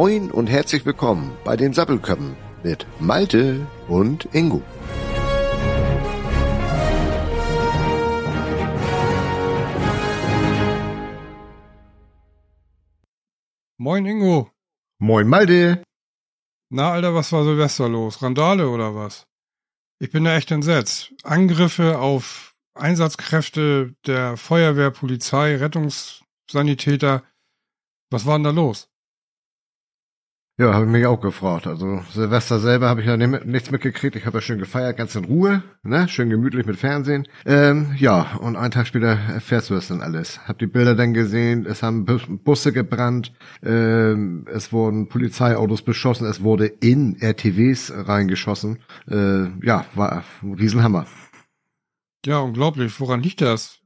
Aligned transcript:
Moin 0.00 0.30
und 0.30 0.46
herzlich 0.46 0.86
willkommen 0.86 1.36
bei 1.42 1.56
den 1.56 1.72
Sappelköppen 1.72 2.36
mit 2.62 2.86
Malte 3.00 3.66
und 3.88 4.28
Ingo. 4.32 4.62
Moin 13.76 14.06
Ingo. 14.06 14.52
Moin 15.00 15.26
Malte. 15.26 15.82
Na, 16.70 16.92
Alter, 16.92 17.16
was 17.16 17.32
war 17.32 17.42
Silvester 17.42 17.88
los? 17.88 18.22
Randale 18.22 18.68
oder 18.68 18.94
was? 18.94 19.26
Ich 19.98 20.12
bin 20.12 20.22
da 20.22 20.36
echt 20.36 20.52
entsetzt. 20.52 21.12
Angriffe 21.24 21.98
auf 21.98 22.54
Einsatzkräfte 22.74 23.96
der 24.06 24.36
Feuerwehr, 24.36 24.92
Polizei, 24.92 25.56
Rettungssanitäter. 25.56 27.24
Was 28.10 28.26
war 28.26 28.38
denn 28.38 28.44
da 28.44 28.50
los? 28.50 28.88
Ja, 30.60 30.74
habe 30.74 30.86
ich 30.86 30.90
mich 30.90 31.06
auch 31.06 31.20
gefragt. 31.20 31.68
Also 31.68 32.02
Silvester 32.12 32.58
selber 32.58 32.88
habe 32.88 33.00
ich 33.00 33.06
ja 33.06 33.16
nichts 33.16 33.70
mitgekriegt. 33.70 34.16
Ich 34.16 34.26
habe 34.26 34.38
ja 34.38 34.42
schön 34.42 34.58
gefeiert, 34.58 34.96
ganz 34.96 35.14
in 35.14 35.24
Ruhe, 35.24 35.62
ne, 35.84 36.08
schön 36.08 36.30
gemütlich 36.30 36.66
mit 36.66 36.76
Fernsehen. 36.76 37.28
Ähm, 37.46 37.94
ja, 37.96 38.36
und 38.40 38.56
einen 38.56 38.72
Tag 38.72 38.88
später 38.88 39.16
erfährst 39.32 39.70
du 39.70 39.74
das 39.74 39.86
dann 39.86 40.00
alles. 40.00 40.48
Hab 40.48 40.58
die 40.58 40.66
Bilder 40.66 40.96
dann 40.96 41.14
gesehen. 41.14 41.64
Es 41.64 41.84
haben 41.84 42.04
Busse 42.42 42.72
gebrannt, 42.72 43.32
ähm, 43.62 44.46
es 44.52 44.72
wurden 44.72 45.08
Polizeiautos 45.08 45.82
beschossen, 45.82 46.26
es 46.26 46.42
wurde 46.42 46.66
in 46.66 47.14
RTWs 47.20 47.92
reingeschossen. 47.94 48.80
Äh, 49.08 49.44
ja, 49.64 49.84
war 49.94 50.24
ein 50.42 50.54
Riesenhammer. 50.54 51.06
Ja, 52.26 52.40
unglaublich. 52.40 52.98
Woran 52.98 53.22
liegt 53.22 53.42
das? 53.42 53.78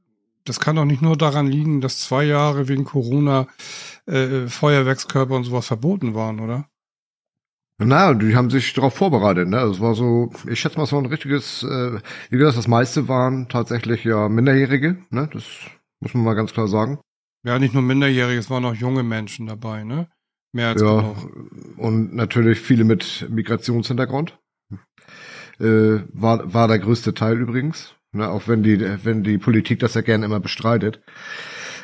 Das 0.43 0.59
kann 0.59 0.75
doch 0.75 0.85
nicht 0.85 1.03
nur 1.03 1.17
daran 1.17 1.47
liegen, 1.47 1.81
dass 1.81 1.99
zwei 1.99 2.25
Jahre 2.25 2.67
wegen 2.67 2.83
Corona 2.83 3.47
äh, 4.05 4.47
Feuerwerkskörper 4.47 5.35
und 5.35 5.45
sowas 5.45 5.67
verboten 5.67 6.13
waren, 6.15 6.39
oder? 6.39 6.67
Na, 7.79 8.13
die 8.13 8.35
haben 8.35 8.49
sich 8.49 8.73
darauf 8.73 8.93
vorbereitet, 8.93 9.49
ne? 9.49 9.57
Das 9.57 9.79
war 9.79 9.95
so, 9.95 10.31
ich 10.47 10.59
schätze 10.59 10.77
mal, 10.77 10.85
so 10.85 10.97
ein 10.97 11.05
richtiges, 11.05 11.63
äh, 11.63 11.99
wie 12.29 12.37
gesagt, 12.37 12.57
das 12.57 12.67
meiste 12.67 13.07
waren 13.07 13.49
tatsächlich 13.49 14.03
ja 14.03 14.29
Minderjährige, 14.29 14.97
ne? 15.09 15.29
Das 15.33 15.43
muss 15.99 16.13
man 16.13 16.23
mal 16.23 16.35
ganz 16.35 16.53
klar 16.53 16.67
sagen. 16.67 16.99
Ja, 17.43 17.59
nicht 17.59 17.73
nur 17.73 17.83
Minderjährige, 17.83 18.39
es 18.39 18.49
waren 18.49 18.65
auch 18.65 18.75
junge 18.75 19.03
Menschen 19.03 19.47
dabei, 19.47 19.83
ne? 19.83 20.07
Mehr 20.53 20.69
als 20.69 20.81
ja, 20.81 21.01
genug. 21.01 21.77
Und 21.77 22.13
natürlich 22.13 22.59
viele 22.59 22.83
mit 22.83 23.27
Migrationshintergrund. 23.29 24.37
Äh, 25.59 26.01
war, 26.13 26.53
war 26.53 26.67
der 26.67 26.79
größte 26.79 27.13
Teil 27.13 27.39
übrigens. 27.39 27.95
Ne, 28.15 28.29
auch 28.29 28.47
wenn 28.47 28.61
die, 28.61 28.79
wenn 29.03 29.23
die 29.23 29.39
Politik 29.39 29.79
das 29.79 29.95
ja 29.95 30.01
gerne 30.01 30.25
immer 30.25 30.39
bestreitet. 30.39 31.01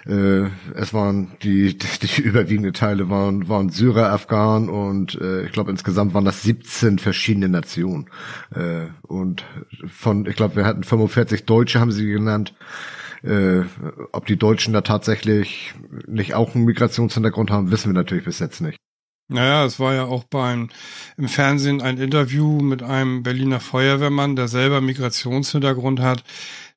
Äh, 0.05 0.47
es 0.75 0.93
waren 0.93 1.31
die, 1.43 1.77
die 2.01 2.21
überwiegende 2.21 2.73
Teile 2.73 3.09
waren, 3.09 3.49
waren 3.49 3.69
Syrer, 3.69 4.11
Afghanen 4.11 4.69
und 4.69 5.19
äh, 5.19 5.45
ich 5.45 5.51
glaube 5.51 5.71
insgesamt 5.71 6.13
waren 6.13 6.25
das 6.25 6.43
17 6.43 6.99
verschiedene 6.99 7.49
Nationen. 7.49 8.09
Äh, 8.53 8.87
und 9.03 9.45
von, 9.87 10.25
ich 10.25 10.35
glaube, 10.35 10.57
wir 10.57 10.65
hatten 10.65 10.83
45 10.83 11.45
Deutsche, 11.45 11.79
haben 11.79 11.91
sie 11.91 12.05
genannt. 12.05 12.53
Äh, 13.23 13.63
ob 14.13 14.25
die 14.27 14.37
Deutschen 14.37 14.73
da 14.73 14.81
tatsächlich 14.81 15.73
nicht 16.07 16.35
auch 16.35 16.55
einen 16.55 16.65
Migrationshintergrund 16.65 17.51
haben, 17.51 17.71
wissen 17.71 17.89
wir 17.89 17.93
natürlich 17.93 18.23
bis 18.23 18.39
jetzt 18.39 18.61
nicht. 18.61 18.77
Naja, 19.31 19.63
es 19.63 19.79
war 19.79 19.93
ja 19.93 20.05
auch 20.05 20.23
beim 20.23 20.69
im 21.15 21.27
Fernsehen 21.27 21.83
ein 21.83 21.99
Interview 21.99 22.61
mit 22.61 22.81
einem 22.81 23.21
Berliner 23.21 23.59
Feuerwehrmann, 23.59 24.35
der 24.35 24.47
selber 24.47 24.81
Migrationshintergrund 24.81 25.99
hat. 25.99 26.23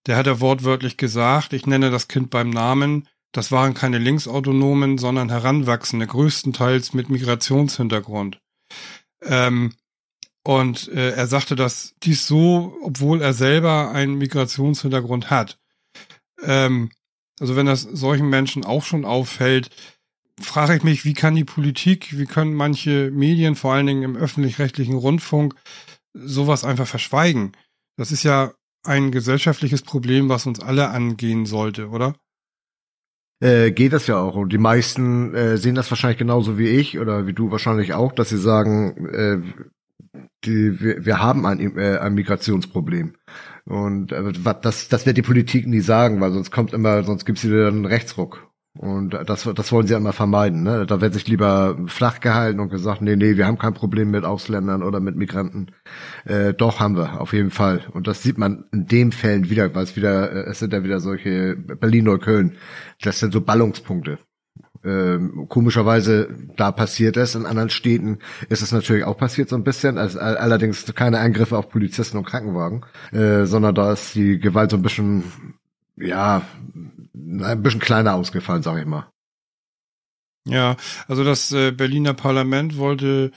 Der 0.07 0.17
hat 0.17 0.27
ja 0.27 0.41
wortwörtlich 0.41 0.97
gesagt, 0.97 1.53
ich 1.53 1.67
nenne 1.67 1.91
das 1.91 2.09
Kind 2.09 2.31
beim 2.31 2.51
Namen, 2.51 3.09
das 3.33 3.51
waren 3.51 3.73
keine 3.73 3.99
Linksautonomen, 3.99 4.99
sondern 4.99 5.31
Heranwachsende, 5.31 6.07
größtenteils 6.07 6.93
mit 6.93 7.09
Migrationshintergrund. 7.09 8.41
Ähm, 9.23 9.75
und 10.45 10.89
äh, 10.89 11.13
er 11.13 11.27
sagte 11.27 11.57
dass 11.57 11.95
dies 12.03 12.27
so, 12.27 12.77
obwohl 12.83 13.23
er 13.23 13.33
selber 13.33 13.93
einen 13.93 14.17
Migrationshintergrund 14.19 15.31
hat. 15.31 15.59
Ähm, 16.43 16.91
also 17.41 17.57
wenn 17.57 17.67
das 17.67 17.83
solchen 17.83 18.29
Menschen 18.29 18.65
auch 18.65 18.85
schon 18.85 19.05
auffällt, 19.05 19.71
frage 20.41 20.77
ich 20.77 20.83
mich, 20.83 21.05
wie 21.05 21.15
kann 21.15 21.35
die 21.35 21.45
Politik, 21.45 22.19
wie 22.19 22.27
können 22.27 22.55
manche 22.55 23.11
Medien, 23.13 23.55
vor 23.55 23.73
allen 23.73 23.87
Dingen 23.87 24.03
im 24.03 24.17
öffentlich-rechtlichen 24.17 24.97
Rundfunk, 24.97 25.55
sowas 26.13 26.65
einfach 26.65 26.87
verschweigen? 26.87 27.53
Das 27.97 28.11
ist 28.13 28.25
ja 28.25 28.53
ein 28.85 29.11
gesellschaftliches 29.11 29.83
Problem, 29.83 30.29
was 30.29 30.47
uns 30.47 30.61
alle 30.61 30.91
angehen 30.91 31.47
sollte, 31.47 31.89
oder? 31.89 32.15
Äh, 33.41 33.73
geht 33.73 33.93
das 33.93 34.07
ja 34.07 34.21
auch. 34.21 34.37
Und 34.37 34.53
die 34.53 34.59
meisten 34.59 35.35
äh, 35.35 35.57
sehen 35.57 35.75
das 35.75 35.91
wahrscheinlich 35.91 36.19
genauso 36.19 36.59
wie 36.59 36.69
ich 36.69 36.99
oder 36.99 37.27
wie 37.27 37.33
du 37.33 37.51
wahrscheinlich 37.51 37.93
auch, 37.95 38.13
dass 38.13 38.29
sie 38.29 38.39
sagen, 38.39 39.07
äh, 39.09 39.39
die, 40.45 40.81
wir, 40.81 41.05
wir 41.05 41.21
haben 41.21 41.47
ein, 41.47 41.77
äh, 41.77 41.99
ein 41.99 42.15
Migrationsproblem. 42.15 43.17
Und 43.65 44.13
äh, 44.13 44.33
das, 44.63 44.89
das 44.89 45.07
wird 45.07 45.17
die 45.17 45.23
Politik 45.23 45.67
nie 45.67 45.81
sagen, 45.81 46.21
weil 46.21 46.33
sonst 46.33 46.51
kommt 46.51 46.73
immer, 46.73 47.03
sonst 47.05 47.25
gibt's 47.25 47.45
wieder 47.45 47.69
einen 47.69 47.85
Rechtsruck. 47.85 48.52
Und 48.75 49.11
das, 49.11 49.49
das 49.55 49.71
wollen 49.73 49.87
sie 49.87 49.95
immer 49.95 50.15
vermeiden. 50.15 50.63
Ne? 50.63 50.87
Da 50.87 51.03
wird 51.03 51.13
sich 51.13 51.29
lieber 51.29 51.77
flach 51.87 52.21
gehalten 52.21 52.59
und 52.59 52.71
gesagt, 52.71 53.03
nee, 53.03 53.17
nee, 53.17 53.37
wir 53.37 53.47
haben 53.47 53.59
kein 53.59 53.75
Problem 53.75 54.11
mit 54.11 54.25
Ausländern 54.25 54.83
oder 54.83 54.99
mit 54.99 55.15
Migranten. 55.15 55.73
Äh, 56.25 56.55
doch 56.55 56.81
haben 56.81 56.97
wir, 56.97 57.21
auf 57.21 57.35
jeden 57.35 57.51
Fall. 57.51 57.83
Und 57.93 58.07
das 58.07 58.23
sieht 58.23 58.39
man 58.39 58.65
in 58.73 58.87
den 58.87 59.13
Fällen 59.13 59.51
wieder, 59.51 59.75
weil 59.75 59.85
es 59.85 59.95
wieder, 59.95 60.33
äh, 60.33 60.51
es 60.51 60.59
sind 60.59 60.73
ja 60.73 60.85
wieder 60.85 61.01
solche 61.01 61.55
Berlin-Neukölln. 61.55 62.57
Das 63.03 63.21
sind 63.21 63.35
so 63.35 63.43
Ballungspunkte. 63.43 64.19
Ähm, 64.85 65.47
komischerweise, 65.49 66.29
da 66.57 66.73
passiert 66.73 67.19
es. 67.19 67.35
In 67.35 67.47
anderen 67.47 67.71
Städten 67.71 68.19
ist 68.49 68.63
es 68.63 68.73
natürlich 68.73 69.05
auch 69.05 69.19
passiert 69.19 69.51
so 69.51 69.57
ein 69.57 69.65
bisschen. 69.65 69.99
Also, 69.99 70.19
allerdings 70.19 70.93
keine 70.95 71.21
Angriffe 71.21 71.59
auf 71.59 71.69
Polizisten 71.69 72.17
und 72.17 72.25
Krankenwagen, 72.25 72.85
äh, 73.13 73.45
sondern 73.45 73.75
da 73.75 73.93
ist 73.93 74.15
die 74.15 74.39
Gewalt 74.41 74.71
so 74.71 74.79
ein 74.79 74.83
bisschen, 74.83 75.25
ja, 75.97 76.43
ein 77.41 77.63
bisschen 77.63 77.81
kleiner 77.81 78.15
ausgefallen, 78.15 78.63
sag 78.63 78.79
ich 78.79 78.87
mal. 78.87 79.11
Ja, 80.47 80.77
also 81.07 81.25
das 81.25 81.53
äh, 81.53 81.71
Berliner 81.71 82.15
Parlament 82.15 82.77
wollte 82.77 83.31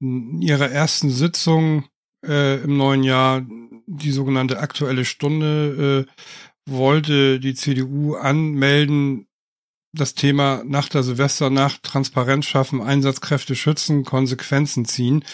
in 0.00 0.40
ihrer 0.40 0.70
ersten 0.70 1.10
Sitzung 1.10 1.84
äh, 2.26 2.62
im 2.62 2.76
neuen 2.76 3.02
Jahr 3.02 3.42
die 3.86 4.12
sogenannte 4.12 4.58
aktuelle 4.58 5.04
Stunde 5.04 6.06
äh, 6.08 6.70
wollte 6.70 7.40
die 7.40 7.54
CDU 7.54 8.14
anmelden, 8.14 9.26
das 9.92 10.14
Thema 10.14 10.62
nach 10.64 10.88
der 10.88 11.02
Silvesternacht 11.02 11.82
Transparenz 11.82 12.46
schaffen, 12.46 12.80
Einsatzkräfte 12.80 13.56
schützen, 13.56 14.04
Konsequenzen 14.04 14.84
ziehen. 14.84 15.24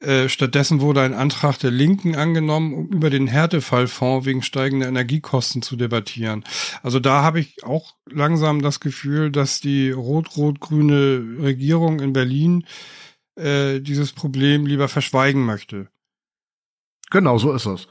Äh, 0.00 0.28
stattdessen 0.28 0.82
wurde 0.82 1.00
ein 1.00 1.14
Antrag 1.14 1.58
der 1.58 1.70
Linken 1.70 2.16
angenommen, 2.16 2.74
um 2.74 2.88
über 2.88 3.08
den 3.08 3.26
Härtefallfonds 3.26 4.26
wegen 4.26 4.42
steigender 4.42 4.88
Energiekosten 4.88 5.62
zu 5.62 5.74
debattieren. 5.74 6.44
Also 6.82 7.00
da 7.00 7.22
habe 7.22 7.40
ich 7.40 7.64
auch 7.64 7.94
langsam 8.10 8.60
das 8.60 8.80
Gefühl, 8.80 9.30
dass 9.30 9.60
die 9.60 9.90
rot-rot-grüne 9.90 11.42
Regierung 11.42 12.00
in 12.00 12.12
Berlin 12.12 12.66
äh, 13.36 13.80
dieses 13.80 14.12
Problem 14.12 14.66
lieber 14.66 14.88
verschweigen 14.88 15.46
möchte. 15.46 15.88
Genau, 17.10 17.38
so 17.38 17.54
ist 17.54 17.66
es. 17.66 17.88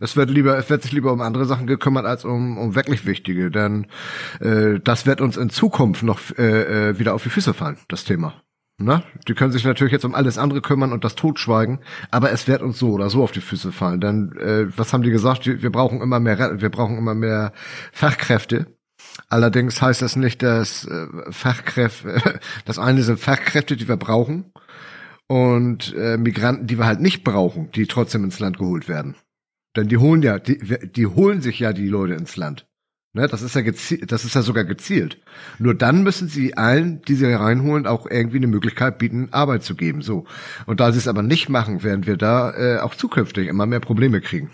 Es 0.00 0.16
wird 0.16 0.30
lieber, 0.30 0.56
es 0.56 0.70
wird 0.70 0.82
sich 0.82 0.92
lieber 0.92 1.12
um 1.12 1.20
andere 1.20 1.44
Sachen 1.44 1.66
gekümmert 1.66 2.06
als 2.06 2.24
um, 2.24 2.56
um 2.56 2.74
wirklich 2.74 3.04
wichtige, 3.04 3.50
denn 3.50 3.88
äh, 4.40 4.80
das 4.80 5.04
wird 5.04 5.20
uns 5.20 5.36
in 5.36 5.50
Zukunft 5.50 6.02
noch 6.02 6.20
äh, 6.38 6.90
äh 6.90 6.98
wieder 6.98 7.12
auf 7.12 7.24
die 7.24 7.30
Füße 7.30 7.52
fallen, 7.52 7.78
das 7.88 8.04
Thema. 8.04 8.42
Ne? 8.84 9.02
Die 9.28 9.34
können 9.34 9.52
sich 9.52 9.64
natürlich 9.64 9.92
jetzt 9.92 10.04
um 10.04 10.14
alles 10.14 10.38
andere 10.38 10.60
kümmern 10.60 10.92
und 10.92 11.04
das 11.04 11.14
totschweigen, 11.14 11.80
aber 12.10 12.32
es 12.32 12.48
wird 12.48 12.62
uns 12.62 12.78
so 12.78 12.90
oder 12.92 13.10
so 13.10 13.22
auf 13.22 13.32
die 13.32 13.40
Füße 13.40 13.72
fallen. 13.72 14.00
Denn 14.00 14.32
äh, 14.38 14.66
was 14.76 14.92
haben 14.92 15.02
die 15.02 15.10
gesagt? 15.10 15.46
Wir 15.46 15.72
brauchen 15.72 16.00
immer 16.00 16.20
mehr, 16.20 16.60
wir 16.60 16.70
brauchen 16.70 16.98
immer 16.98 17.14
mehr 17.14 17.52
Fachkräfte. 17.92 18.66
Allerdings 19.28 19.82
heißt 19.82 20.02
das 20.02 20.16
nicht, 20.16 20.42
dass 20.42 20.84
äh, 20.84 21.06
Fachkräfte, 21.30 22.40
das 22.64 22.78
eine 22.78 23.02
sind 23.02 23.20
Fachkräfte, 23.20 23.76
die 23.76 23.88
wir 23.88 23.96
brauchen, 23.96 24.52
und 25.28 25.94
äh, 25.94 26.18
Migranten, 26.18 26.66
die 26.66 26.78
wir 26.78 26.86
halt 26.86 27.00
nicht 27.00 27.24
brauchen, 27.24 27.70
die 27.72 27.86
trotzdem 27.86 28.24
ins 28.24 28.38
Land 28.38 28.58
geholt 28.58 28.88
werden. 28.88 29.14
Denn 29.76 29.88
die 29.88 29.96
holen 29.96 30.22
ja, 30.22 30.38
die, 30.38 30.58
die 30.90 31.06
holen 31.06 31.40
sich 31.40 31.58
ja 31.58 31.72
die 31.72 31.88
Leute 31.88 32.14
ins 32.14 32.36
Land. 32.36 32.66
Ne, 33.14 33.28
das 33.28 33.42
ist 33.42 33.54
ja 33.54 33.60
gezielt, 33.60 34.10
das 34.10 34.24
ist 34.24 34.34
ja 34.34 34.40
sogar 34.40 34.64
gezielt. 34.64 35.18
Nur 35.58 35.74
dann 35.74 36.02
müssen 36.02 36.28
sie 36.28 36.56
allen, 36.56 37.02
die 37.02 37.14
sie 37.14 37.30
reinholen, 37.30 37.86
auch 37.86 38.06
irgendwie 38.06 38.38
eine 38.38 38.46
Möglichkeit 38.46 38.96
bieten, 38.96 39.28
Arbeit 39.32 39.64
zu 39.64 39.74
geben. 39.74 40.00
So. 40.00 40.24
Und 40.64 40.80
da 40.80 40.92
sie 40.92 40.98
es 40.98 41.08
aber 41.08 41.22
nicht 41.22 41.50
machen, 41.50 41.82
werden 41.82 42.06
wir 42.06 42.16
da 42.16 42.54
äh, 42.54 42.78
auch 42.78 42.94
zukünftig 42.94 43.48
immer 43.48 43.66
mehr 43.66 43.80
Probleme 43.80 44.22
kriegen. 44.22 44.50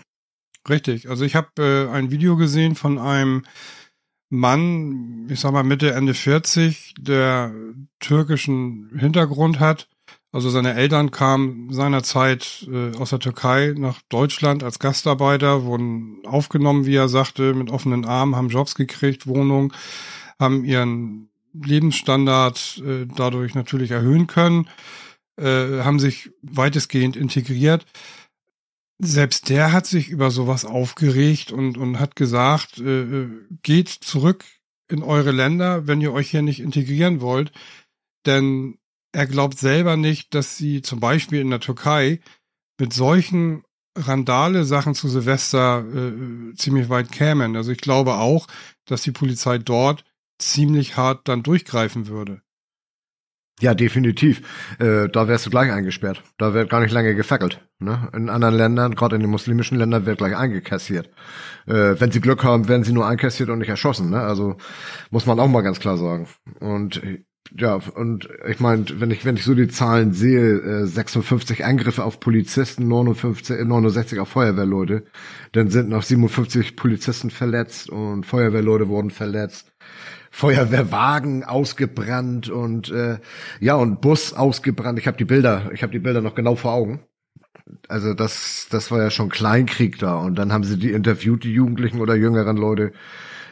Richtig. 0.67 1.09
Also 1.09 1.23
ich 1.23 1.35
habe 1.35 1.47
äh, 1.57 1.89
ein 1.89 2.11
Video 2.11 2.35
gesehen 2.35 2.75
von 2.75 2.99
einem 2.99 3.43
Mann, 4.29 5.27
ich 5.29 5.39
sag 5.39 5.53
mal 5.53 5.63
Mitte, 5.63 5.93
Ende 5.93 6.13
40, 6.13 6.95
der 6.99 7.53
türkischen 7.99 8.89
Hintergrund 8.99 9.61
hat 9.61 9.87
also 10.31 10.49
seine 10.51 10.75
Eltern 10.75 11.09
kamen 11.09 11.73
seinerzeit 11.73 12.67
äh, 12.71 12.95
aus 12.97 13.09
der 13.09 13.19
Türkei 13.19 13.73
nach 13.75 14.01
Deutschland 14.09 14.63
als 14.63 14.77
Gastarbeiter, 14.77 15.63
wurden 15.63 16.23
aufgenommen, 16.25 16.85
wie 16.85 16.95
er 16.95 17.09
sagte, 17.09 17.53
mit 17.55 17.71
offenen 17.71 18.05
Armen, 18.05 18.35
haben 18.35 18.49
Jobs 18.49 18.75
gekriegt, 18.75 19.25
Wohnung, 19.25 19.73
haben 20.39 20.63
ihren 20.63 21.29
Lebensstandard 21.53 22.81
äh, 22.85 23.07
dadurch 23.15 23.55
natürlich 23.55 23.89
erhöhen 23.91 24.27
können, 24.27 24.69
äh, 25.37 25.81
haben 25.81 25.99
sich 25.99 26.31
weitestgehend 26.43 27.15
integriert. 27.15 27.85
Selbst 28.99 29.49
der 29.49 29.71
hat 29.71 29.87
sich 29.87 30.09
über 30.09 30.29
sowas 30.29 30.65
aufgeregt 30.65 31.51
und, 31.51 31.77
und 31.77 31.99
hat 31.99 32.15
gesagt, 32.15 32.79
äh, 32.79 33.01
äh 33.01 33.29
geht 33.63 33.89
zurück 33.89 34.45
in 34.87 35.01
eure 35.01 35.31
Länder, 35.31 35.87
wenn 35.87 36.01
ihr 36.01 36.13
euch 36.13 36.29
hier 36.29 36.41
nicht 36.41 36.59
integrieren 36.59 37.21
wollt. 37.21 37.51
Denn 38.25 38.78
er 39.11 39.27
glaubt 39.27 39.57
selber 39.57 39.97
nicht, 39.97 40.33
dass 40.33 40.57
sie 40.57 40.81
zum 40.81 40.99
Beispiel 40.99 41.39
in 41.39 41.49
der 41.49 41.59
Türkei 41.59 42.19
mit 42.79 42.93
solchen 42.93 43.63
Randale-Sachen 43.97 44.95
zu 44.95 45.09
Silvester 45.09 45.83
äh, 45.83 46.55
ziemlich 46.55 46.89
weit 46.89 47.11
kämen. 47.11 47.55
Also 47.55 47.71
ich 47.71 47.79
glaube 47.79 48.15
auch, 48.15 48.47
dass 48.85 49.01
die 49.01 49.11
Polizei 49.11 49.57
dort 49.57 50.03
ziemlich 50.37 50.95
hart 50.95 51.27
dann 51.27 51.43
durchgreifen 51.43 52.07
würde. 52.07 52.41
Ja, 53.61 53.73
definitiv. 53.73 54.41
Äh, 54.79 55.09
da 55.09 55.27
wärst 55.27 55.45
du 55.45 55.49
gleich 55.49 55.69
eingesperrt. 55.69 56.23
Da 56.37 56.53
wird 56.53 56.69
gar 56.69 56.79
nicht 56.79 56.93
lange 56.93 57.13
gefackelt. 57.13 57.59
Ne? 57.79 58.09
In 58.13 58.29
anderen 58.29 58.55
Ländern, 58.55 58.95
gerade 58.95 59.17
in 59.17 59.21
den 59.21 59.29
muslimischen 59.29 59.77
Ländern, 59.77 60.05
wird 60.05 60.19
gleich 60.19 60.37
eingekassiert. 60.37 61.09
Äh, 61.67 61.99
wenn 61.99 62.11
sie 62.11 62.21
Glück 62.21 62.45
haben, 62.45 62.69
werden 62.69 62.85
sie 62.85 62.93
nur 62.93 63.05
einkassiert 63.05 63.49
und 63.49 63.59
nicht 63.59 63.67
erschossen. 63.67 64.11
Ne? 64.11 64.21
Also 64.21 64.55
muss 65.09 65.25
man 65.25 65.41
auch 65.41 65.49
mal 65.49 65.61
ganz 65.61 65.81
klar 65.81 65.97
sagen. 65.97 66.29
Und 66.61 67.01
ja, 67.57 67.75
und 67.75 68.29
ich 68.47 68.59
meine, 68.59 68.85
wenn 68.95 69.09
ich, 69.09 69.25
wenn 69.25 69.35
ich 69.35 69.43
so 69.43 69.55
die 69.55 69.67
Zahlen 69.67 70.13
sehe, 70.13 70.59
äh, 70.59 70.85
56 70.85 71.65
Angriffe 71.65 72.03
auf 72.03 72.19
Polizisten, 72.19 72.87
59, 72.87 73.65
69 73.65 74.17
äh, 74.17 74.21
auf 74.21 74.29
Feuerwehrleute, 74.29 75.03
dann 75.53 75.69
sind 75.69 75.89
noch 75.89 76.03
57 76.03 76.75
Polizisten 76.75 77.31
verletzt 77.31 77.89
und 77.89 78.25
Feuerwehrleute 78.25 78.87
wurden 78.87 79.09
verletzt. 79.09 79.71
Feuerwehrwagen 80.31 81.43
ausgebrannt 81.43 82.49
und 82.49 82.91
äh, 82.91 83.17
ja 83.59 83.75
und 83.75 83.99
Bus 83.99 84.33
ausgebrannt. 84.33 84.99
Ich 84.99 85.07
habe 85.07 85.17
die 85.17 85.25
Bilder, 85.25 85.71
ich 85.73 85.81
habe 85.81 85.91
die 85.91 85.99
Bilder 85.99 86.21
noch 86.21 86.35
genau 86.35 86.55
vor 86.55 86.73
Augen. 86.73 86.99
Also 87.87 88.13
das, 88.13 88.67
das 88.69 88.91
war 88.91 89.01
ja 89.01 89.09
schon 89.09 89.29
Kleinkrieg 89.29 89.97
da 89.97 90.15
und 90.17 90.35
dann 90.35 90.53
haben 90.53 90.63
sie 90.63 90.77
die 90.77 90.91
interviewt, 90.91 91.43
die 91.43 91.53
Jugendlichen 91.53 91.99
oder 91.99 92.15
jüngeren 92.15 92.57
Leute 92.57 92.93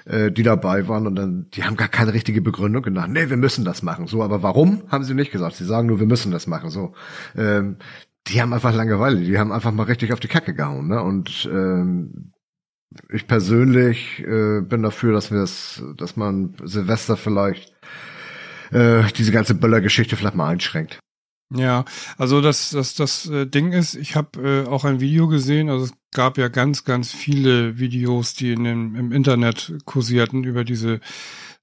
äh, 0.07 0.31
die 0.31 0.43
dabei 0.43 0.87
waren 0.87 1.05
und 1.05 1.15
dann, 1.15 1.47
die 1.53 1.63
haben 1.63 1.75
gar 1.75 1.89
keine 1.89 2.13
richtige 2.13 2.41
Begründung 2.41 2.81
genannt. 2.81 3.13
Nee, 3.13 3.29
wir 3.29 3.37
müssen 3.37 3.65
das 3.65 3.83
machen. 3.83 4.07
So, 4.07 4.23
aber 4.23 4.41
warum, 4.41 4.83
haben 4.89 5.03
sie 5.03 5.13
nicht 5.13 5.31
gesagt. 5.31 5.55
Sie 5.55 5.65
sagen 5.65 5.87
nur, 5.87 5.99
wir 5.99 6.07
müssen 6.07 6.31
das 6.31 6.47
machen. 6.47 6.69
So, 6.69 6.93
ähm, 7.35 7.77
die 8.27 8.41
haben 8.41 8.53
einfach 8.53 8.73
Langeweile. 8.73 9.19
Die 9.19 9.37
haben 9.37 9.51
einfach 9.51 9.71
mal 9.71 9.83
richtig 9.83 10.13
auf 10.13 10.19
die 10.19 10.27
Kacke 10.27 10.53
gehauen. 10.53 10.87
Ne? 10.87 11.01
Und 11.01 11.49
ähm, 11.51 12.31
ich 13.09 13.27
persönlich 13.27 14.19
äh, 14.19 14.61
bin 14.61 14.81
dafür, 14.81 15.13
dass 15.13 15.31
wir 15.31 15.39
es, 15.39 15.83
dass 15.97 16.15
man 16.15 16.55
Silvester 16.63 17.17
vielleicht 17.17 17.73
äh, 18.71 19.03
diese 19.17 19.31
ganze 19.31 19.55
Böller-Geschichte 19.55 20.15
vielleicht 20.15 20.35
mal 20.35 20.49
einschränkt. 20.49 20.99
Ja, 21.49 21.85
also 22.17 22.41
das, 22.41 22.71
das, 22.71 22.95
das 22.95 23.27
äh, 23.27 23.45
Ding 23.47 23.71
ist, 23.71 23.95
ich 23.95 24.15
habe 24.15 24.65
äh, 24.65 24.67
auch 24.67 24.83
ein 24.83 24.99
Video 24.99 25.29
gesehen, 25.29 25.69
also 25.69 25.85
es 25.85 25.93
gab 26.11 26.37
ja 26.37 26.49
ganz, 26.49 26.83
ganz 26.83 27.13
viele 27.13 27.79
Videos, 27.79 28.33
die 28.33 28.51
in 28.51 28.65
dem, 28.65 28.95
im 28.95 29.11
Internet 29.13 29.73
kursierten 29.85 30.43
über 30.43 30.65
diese 30.65 30.99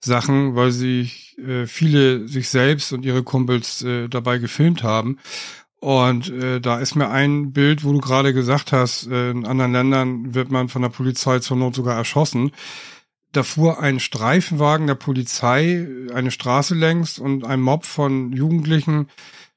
Sachen, 0.01 0.55
weil 0.55 0.71
sich 0.71 1.37
äh, 1.39 1.67
viele 1.67 2.29
sich 2.29 2.49
selbst 2.49 2.93
und 2.93 3.05
ihre 3.05 3.23
Kumpels 3.23 3.83
äh, 3.83 4.09
dabei 4.09 4.39
gefilmt 4.39 4.83
haben. 4.83 5.19
Und 5.81 6.31
äh, 6.31 6.63
da 6.63 6.79
ist 6.79 6.95
mir 6.95 7.11
ein 7.11 7.53
Bild, 7.53 7.85
wo 7.85 7.93
du 7.93 8.01
gerade 8.01 8.33
gesagt 8.33 8.73
hast, 8.73 9.07
äh, 9.07 9.31
in 9.31 9.45
anderen 9.45 9.73
Ländern 9.73 10.35
wird 10.35 10.51
man 10.51 10.71
von 10.71 10.81
der 10.81 10.89
Polizei 10.89 11.41
zur 11.41 11.59
Not 11.59 11.75
sogar 11.75 11.95
erschossen. 11.95 12.53
Da 13.33 13.43
fuhr 13.43 13.81
ein 13.81 14.01
Streifenwagen 14.01 14.87
der 14.87 14.95
Polizei 14.95 15.87
eine 16.15 16.31
Straße 16.31 16.75
längs 16.75 17.19
und 17.19 17.45
ein 17.45 17.61
Mob 17.61 17.85
von 17.85 18.33
Jugendlichen 18.33 19.09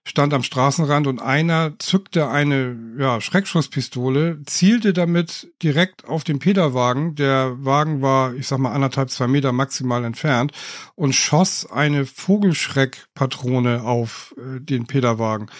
stand 0.07 0.33
am 0.33 0.42
Straßenrand 0.42 1.06
und 1.06 1.19
einer 1.19 1.77
zückte 1.80 2.30
eine 2.30 2.77
ja, 2.98 3.19
Schreckschusspistole, 3.19 4.42
zielte 4.45 4.94
damit 4.94 5.51
direkt 5.62 6.06
auf 6.07 6.24
den 6.24 6.39
Peterwagen. 6.39 7.15
Der 7.15 7.57
Wagen 7.65 8.01
war, 8.01 8.33
ich 8.33 8.48
sag 8.48 8.59
mal, 8.59 8.71
anderthalb, 8.71 9.09
zwei 9.09 9.27
Meter 9.27 9.51
maximal 9.51 10.06
entfernt 10.06 10.54
und 10.95 11.13
schoss 11.13 11.69
eine 11.69 12.06
Vogelschreckpatrone 12.06 13.83
auf 13.83 14.33
äh, 14.38 14.62
den 14.62 14.88
Peterwagen. 14.88 15.51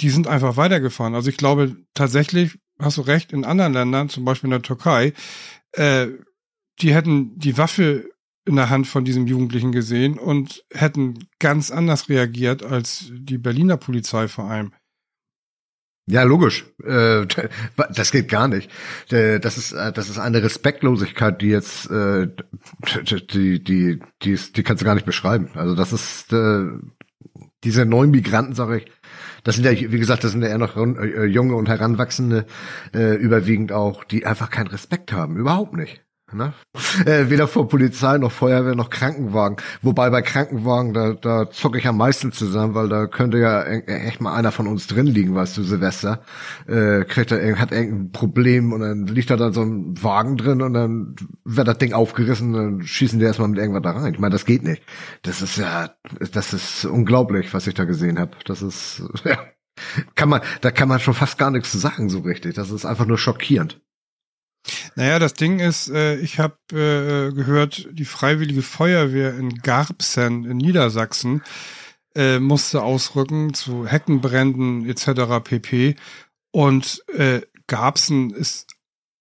Die 0.00 0.08
sind 0.08 0.26
einfach 0.26 0.56
weitergefahren. 0.56 1.14
Also 1.14 1.28
ich 1.28 1.36
glaube 1.36 1.76
tatsächlich, 1.92 2.58
hast 2.78 2.96
du 2.96 3.02
recht, 3.02 3.32
in 3.32 3.44
anderen 3.44 3.74
Ländern, 3.74 4.08
zum 4.08 4.24
Beispiel 4.24 4.48
in 4.48 4.52
der 4.52 4.62
Türkei, 4.62 5.12
äh, 5.72 6.06
die 6.80 6.94
hätten 6.94 7.38
die 7.38 7.58
Waffe 7.58 8.08
in 8.46 8.56
der 8.56 8.70
Hand 8.70 8.86
von 8.86 9.04
diesem 9.04 9.26
Jugendlichen 9.26 9.72
gesehen 9.72 10.18
und 10.18 10.64
hätten 10.72 11.28
ganz 11.38 11.70
anders 11.70 12.08
reagiert 12.08 12.62
als 12.62 13.10
die 13.12 13.38
Berliner 13.38 13.76
Polizei 13.76 14.28
vor 14.28 14.50
allem. 14.50 14.72
Ja, 16.10 16.24
logisch. 16.24 16.66
Äh, 16.84 17.26
das 17.94 18.10
geht 18.10 18.28
gar 18.28 18.48
nicht. 18.48 18.68
Das 19.08 19.56
ist, 19.56 19.72
äh, 19.72 19.92
das 19.92 20.08
ist 20.08 20.18
eine 20.18 20.42
Respektlosigkeit, 20.42 21.40
die 21.40 21.48
jetzt, 21.48 21.88
äh, 21.88 22.28
die, 23.32 23.62
die, 23.62 24.00
die, 24.22 24.30
ist, 24.32 24.56
die 24.56 24.64
kannst 24.64 24.82
du 24.82 24.86
gar 24.86 24.94
nicht 24.94 25.06
beschreiben. 25.06 25.50
Also 25.54 25.76
das 25.76 25.92
ist, 25.92 26.34
diese 27.62 27.84
neuen 27.84 28.10
Migranten, 28.10 28.54
sage 28.54 28.78
ich, 28.78 28.86
das 29.44 29.54
sind 29.54 29.64
ja, 29.64 29.72
wie 29.72 29.98
gesagt, 29.98 30.24
das 30.24 30.32
sind 30.32 30.42
ja 30.42 30.48
eher 30.48 30.58
noch 30.58 30.76
junge 30.76 31.54
und 31.54 31.68
Heranwachsende, 31.68 32.46
überwiegend 32.92 33.70
auch, 33.72 34.02
die 34.04 34.26
einfach 34.26 34.50
keinen 34.50 34.68
Respekt 34.68 35.12
haben. 35.12 35.36
Überhaupt 35.36 35.74
nicht. 35.74 36.02
Ne? 36.32 36.52
Äh, 37.06 37.28
weder 37.28 37.48
vor 37.48 37.68
Polizei 37.68 38.18
noch 38.18 38.30
Feuerwehr 38.30 38.74
noch 38.74 38.90
Krankenwagen. 38.90 39.56
Wobei 39.82 40.10
bei 40.10 40.22
Krankenwagen, 40.22 40.94
da, 40.94 41.14
da 41.14 41.50
zocke 41.50 41.78
ich 41.78 41.86
am 41.86 41.96
meisten 41.96 42.30
zusammen, 42.30 42.74
weil 42.74 42.88
da 42.88 43.06
könnte 43.06 43.38
ja 43.38 43.62
e-, 43.62 43.84
echt 43.86 44.20
mal 44.20 44.34
einer 44.34 44.52
von 44.52 44.66
uns 44.66 44.86
drin 44.86 45.06
liegen, 45.06 45.34
weißt 45.34 45.56
du, 45.56 45.62
Silvester. 45.62 46.22
Äh, 46.68 47.04
kriegt 47.04 47.32
er, 47.32 47.58
hat 47.58 47.72
irgendein 47.72 48.12
Problem 48.12 48.72
und 48.72 48.80
dann 48.80 49.06
liegt 49.06 49.30
da 49.30 49.36
dann 49.36 49.52
so 49.52 49.62
ein 49.62 50.02
Wagen 50.02 50.36
drin 50.36 50.62
und 50.62 50.74
dann 50.74 51.16
wird 51.44 51.66
das 51.66 51.78
Ding 51.78 51.92
aufgerissen 51.92 52.54
und 52.54 52.78
dann 52.78 52.86
schießen 52.86 53.18
die 53.18 53.24
erstmal 53.24 53.48
mit 53.48 53.58
irgendwas 53.58 53.82
da 53.82 53.90
rein. 53.90 54.14
Ich 54.14 54.20
meine, 54.20 54.32
das 54.32 54.44
geht 54.44 54.62
nicht. 54.62 54.82
Das 55.22 55.42
ist 55.42 55.58
ja, 55.58 55.90
das 56.32 56.52
ist 56.52 56.84
unglaublich, 56.84 57.52
was 57.52 57.66
ich 57.66 57.74
da 57.74 57.84
gesehen 57.84 58.18
habe. 58.18 58.32
Das 58.44 58.62
ist, 58.62 59.02
ja, 59.24 59.38
kann 60.14 60.28
man, 60.28 60.42
da 60.60 60.70
kann 60.70 60.88
man 60.88 61.00
schon 61.00 61.14
fast 61.14 61.38
gar 61.38 61.50
nichts 61.50 61.72
zu 61.72 61.78
sagen 61.78 62.08
so 62.08 62.20
richtig. 62.20 62.54
Das 62.54 62.70
ist 62.70 62.84
einfach 62.84 63.06
nur 63.06 63.18
schockierend. 63.18 63.80
Naja, 64.94 65.18
das 65.18 65.34
Ding 65.34 65.58
ist, 65.58 65.88
äh, 65.88 66.16
ich 66.16 66.38
habe 66.38 66.56
äh, 66.72 67.34
gehört, 67.34 67.88
die 67.92 68.04
Freiwillige 68.04 68.62
Feuerwehr 68.62 69.36
in 69.36 69.54
Garbsen 69.56 70.44
in 70.44 70.58
Niedersachsen 70.58 71.42
äh, 72.14 72.38
musste 72.38 72.82
ausrücken 72.82 73.54
zu 73.54 73.86
Heckenbränden 73.86 74.88
etc. 74.88 75.42
pp. 75.42 75.96
Und 76.50 77.04
äh, 77.16 77.40
Garbsen 77.66 78.30
ist 78.30 78.66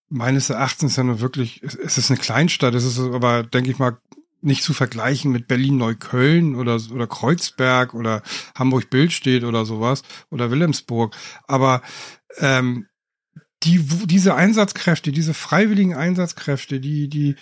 meines 0.09 0.49
Erachtens 0.49 0.95
ja 0.95 1.03
nur 1.03 1.19
wirklich, 1.19 1.61
es 1.61 1.97
ist 1.97 2.09
eine 2.09 2.19
Kleinstadt, 2.19 2.73
es 2.73 2.83
ist 2.83 2.99
aber, 2.99 3.43
denke 3.43 3.69
ich 3.69 3.77
mal, 3.77 3.99
nicht 4.41 4.63
zu 4.63 4.73
vergleichen 4.73 5.31
mit 5.31 5.47
Berlin-Neukölln 5.47 6.55
oder, 6.55 6.79
oder 6.93 7.07
Kreuzberg 7.07 7.93
oder 7.93 8.23
Hamburg-Bildstedt 8.55 9.43
oder 9.43 9.65
sowas 9.65 10.01
oder 10.29 10.49
Wilhelmsburg. 10.49 11.15
Aber 11.45 11.81
ähm, 12.37 12.87
die, 13.63 13.79
diese 14.05 14.35
Einsatzkräfte, 14.35 15.11
diese 15.11 15.33
freiwilligen 15.33 15.93
Einsatzkräfte, 15.93 16.79
die, 16.79 17.09
die 17.09 17.35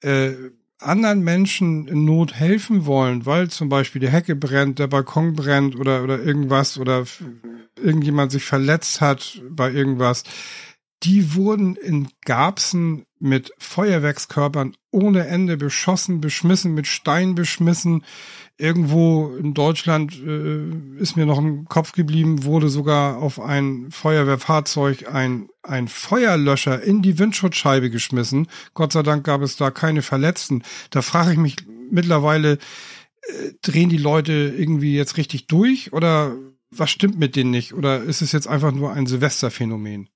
äh, 0.00 0.32
anderen 0.78 1.22
Menschen 1.22 1.88
in 1.88 2.04
Not 2.04 2.34
helfen 2.34 2.86
wollen, 2.86 3.26
weil 3.26 3.48
zum 3.48 3.68
Beispiel 3.68 4.00
die 4.00 4.10
Hecke 4.10 4.36
brennt, 4.36 4.78
der 4.78 4.86
Balkon 4.86 5.34
brennt 5.34 5.76
oder, 5.76 6.02
oder 6.02 6.20
irgendwas 6.20 6.78
oder 6.78 7.04
irgendjemand 7.76 8.32
sich 8.32 8.44
verletzt 8.44 9.00
hat 9.00 9.40
bei 9.50 9.70
irgendwas, 9.72 10.24
die 11.02 11.34
wurden 11.34 11.76
in 11.76 12.08
Garbsen 12.24 13.04
mit 13.18 13.52
Feuerwerkskörpern 13.58 14.74
ohne 14.90 15.26
Ende 15.26 15.56
beschossen, 15.56 16.20
beschmissen, 16.20 16.74
mit 16.74 16.86
Stein 16.86 17.34
beschmissen, 17.34 18.04
irgendwo 18.58 19.36
in 19.36 19.54
Deutschland 19.54 20.18
äh, 20.20 20.98
ist 20.98 21.16
mir 21.16 21.26
noch 21.26 21.38
im 21.38 21.66
Kopf 21.66 21.92
geblieben, 21.92 22.44
wurde 22.44 22.68
sogar 22.68 23.18
auf 23.18 23.38
ein 23.38 23.88
Feuerwehrfahrzeug 23.90 25.12
ein, 25.12 25.48
ein 25.62 25.88
Feuerlöscher 25.88 26.82
in 26.82 27.02
die 27.02 27.18
Windschutzscheibe 27.18 27.90
geschmissen. 27.90 28.48
Gott 28.74 28.92
sei 28.92 29.02
Dank 29.02 29.24
gab 29.24 29.42
es 29.42 29.56
da 29.56 29.70
keine 29.70 30.02
Verletzten. 30.02 30.62
Da 30.90 31.02
frage 31.02 31.32
ich 31.32 31.38
mich 31.38 31.56
mittlerweile, 31.90 32.52
äh, 32.52 33.52
drehen 33.62 33.90
die 33.90 33.98
Leute 33.98 34.54
irgendwie 34.56 34.96
jetzt 34.96 35.16
richtig 35.16 35.46
durch 35.46 35.92
oder 35.92 36.34
was 36.70 36.90
stimmt 36.90 37.18
mit 37.18 37.36
denen 37.36 37.50
nicht? 37.50 37.74
Oder 37.74 38.02
ist 38.02 38.22
es 38.22 38.32
jetzt 38.32 38.48
einfach 38.48 38.72
nur 38.72 38.92
ein 38.92 39.06
Silvesterphänomen? 39.06 40.08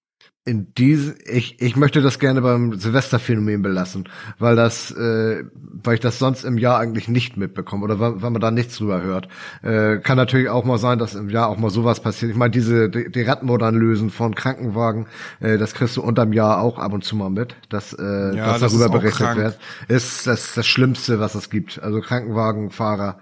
In 0.46 0.72
diese, 0.74 1.16
ich, 1.26 1.60
ich 1.60 1.76
möchte 1.76 2.00
das 2.00 2.18
gerne 2.18 2.40
beim 2.40 2.72
Silvesterphänomen 2.78 3.60
belassen, 3.60 4.08
weil 4.38 4.56
das, 4.56 4.90
äh, 4.90 5.44
weil 5.54 5.94
ich 5.94 6.00
das 6.00 6.18
sonst 6.18 6.44
im 6.44 6.56
Jahr 6.56 6.78
eigentlich 6.78 7.08
nicht 7.08 7.36
mitbekomme 7.36 7.84
oder 7.84 8.00
weil, 8.00 8.22
weil 8.22 8.30
man 8.30 8.40
da 8.40 8.50
nichts 8.50 8.78
drüber 8.78 9.02
hört. 9.02 9.28
Äh, 9.62 9.98
kann 9.98 10.16
natürlich 10.16 10.48
auch 10.48 10.64
mal 10.64 10.78
sein, 10.78 10.98
dass 10.98 11.14
im 11.14 11.28
Jahr 11.28 11.48
auch 11.48 11.58
mal 11.58 11.68
sowas 11.68 12.00
passiert. 12.00 12.30
Ich 12.30 12.38
meine, 12.38 12.52
diese 12.52 12.88
die, 12.88 13.10
die 13.10 13.22
Radmodern 13.22 14.10
von 14.10 14.34
Krankenwagen, 14.34 15.06
äh, 15.40 15.58
das 15.58 15.74
kriegst 15.74 15.98
du 15.98 16.02
unterm 16.02 16.32
Jahr 16.32 16.62
auch 16.62 16.78
ab 16.78 16.94
und 16.94 17.04
zu 17.04 17.16
mal 17.16 17.30
mit, 17.30 17.54
dass, 17.68 17.92
äh, 17.92 18.02
ja, 18.34 18.46
dass 18.46 18.60
das 18.60 18.78
darüber 18.78 18.98
berichtet 18.98 19.36
wird. 19.36 19.58
Ist 19.88 20.26
das 20.26 20.54
das 20.54 20.66
Schlimmste, 20.66 21.20
was 21.20 21.34
es 21.34 21.50
gibt. 21.50 21.82
Also 21.82 22.00
Krankenwagenfahrer 22.00 23.20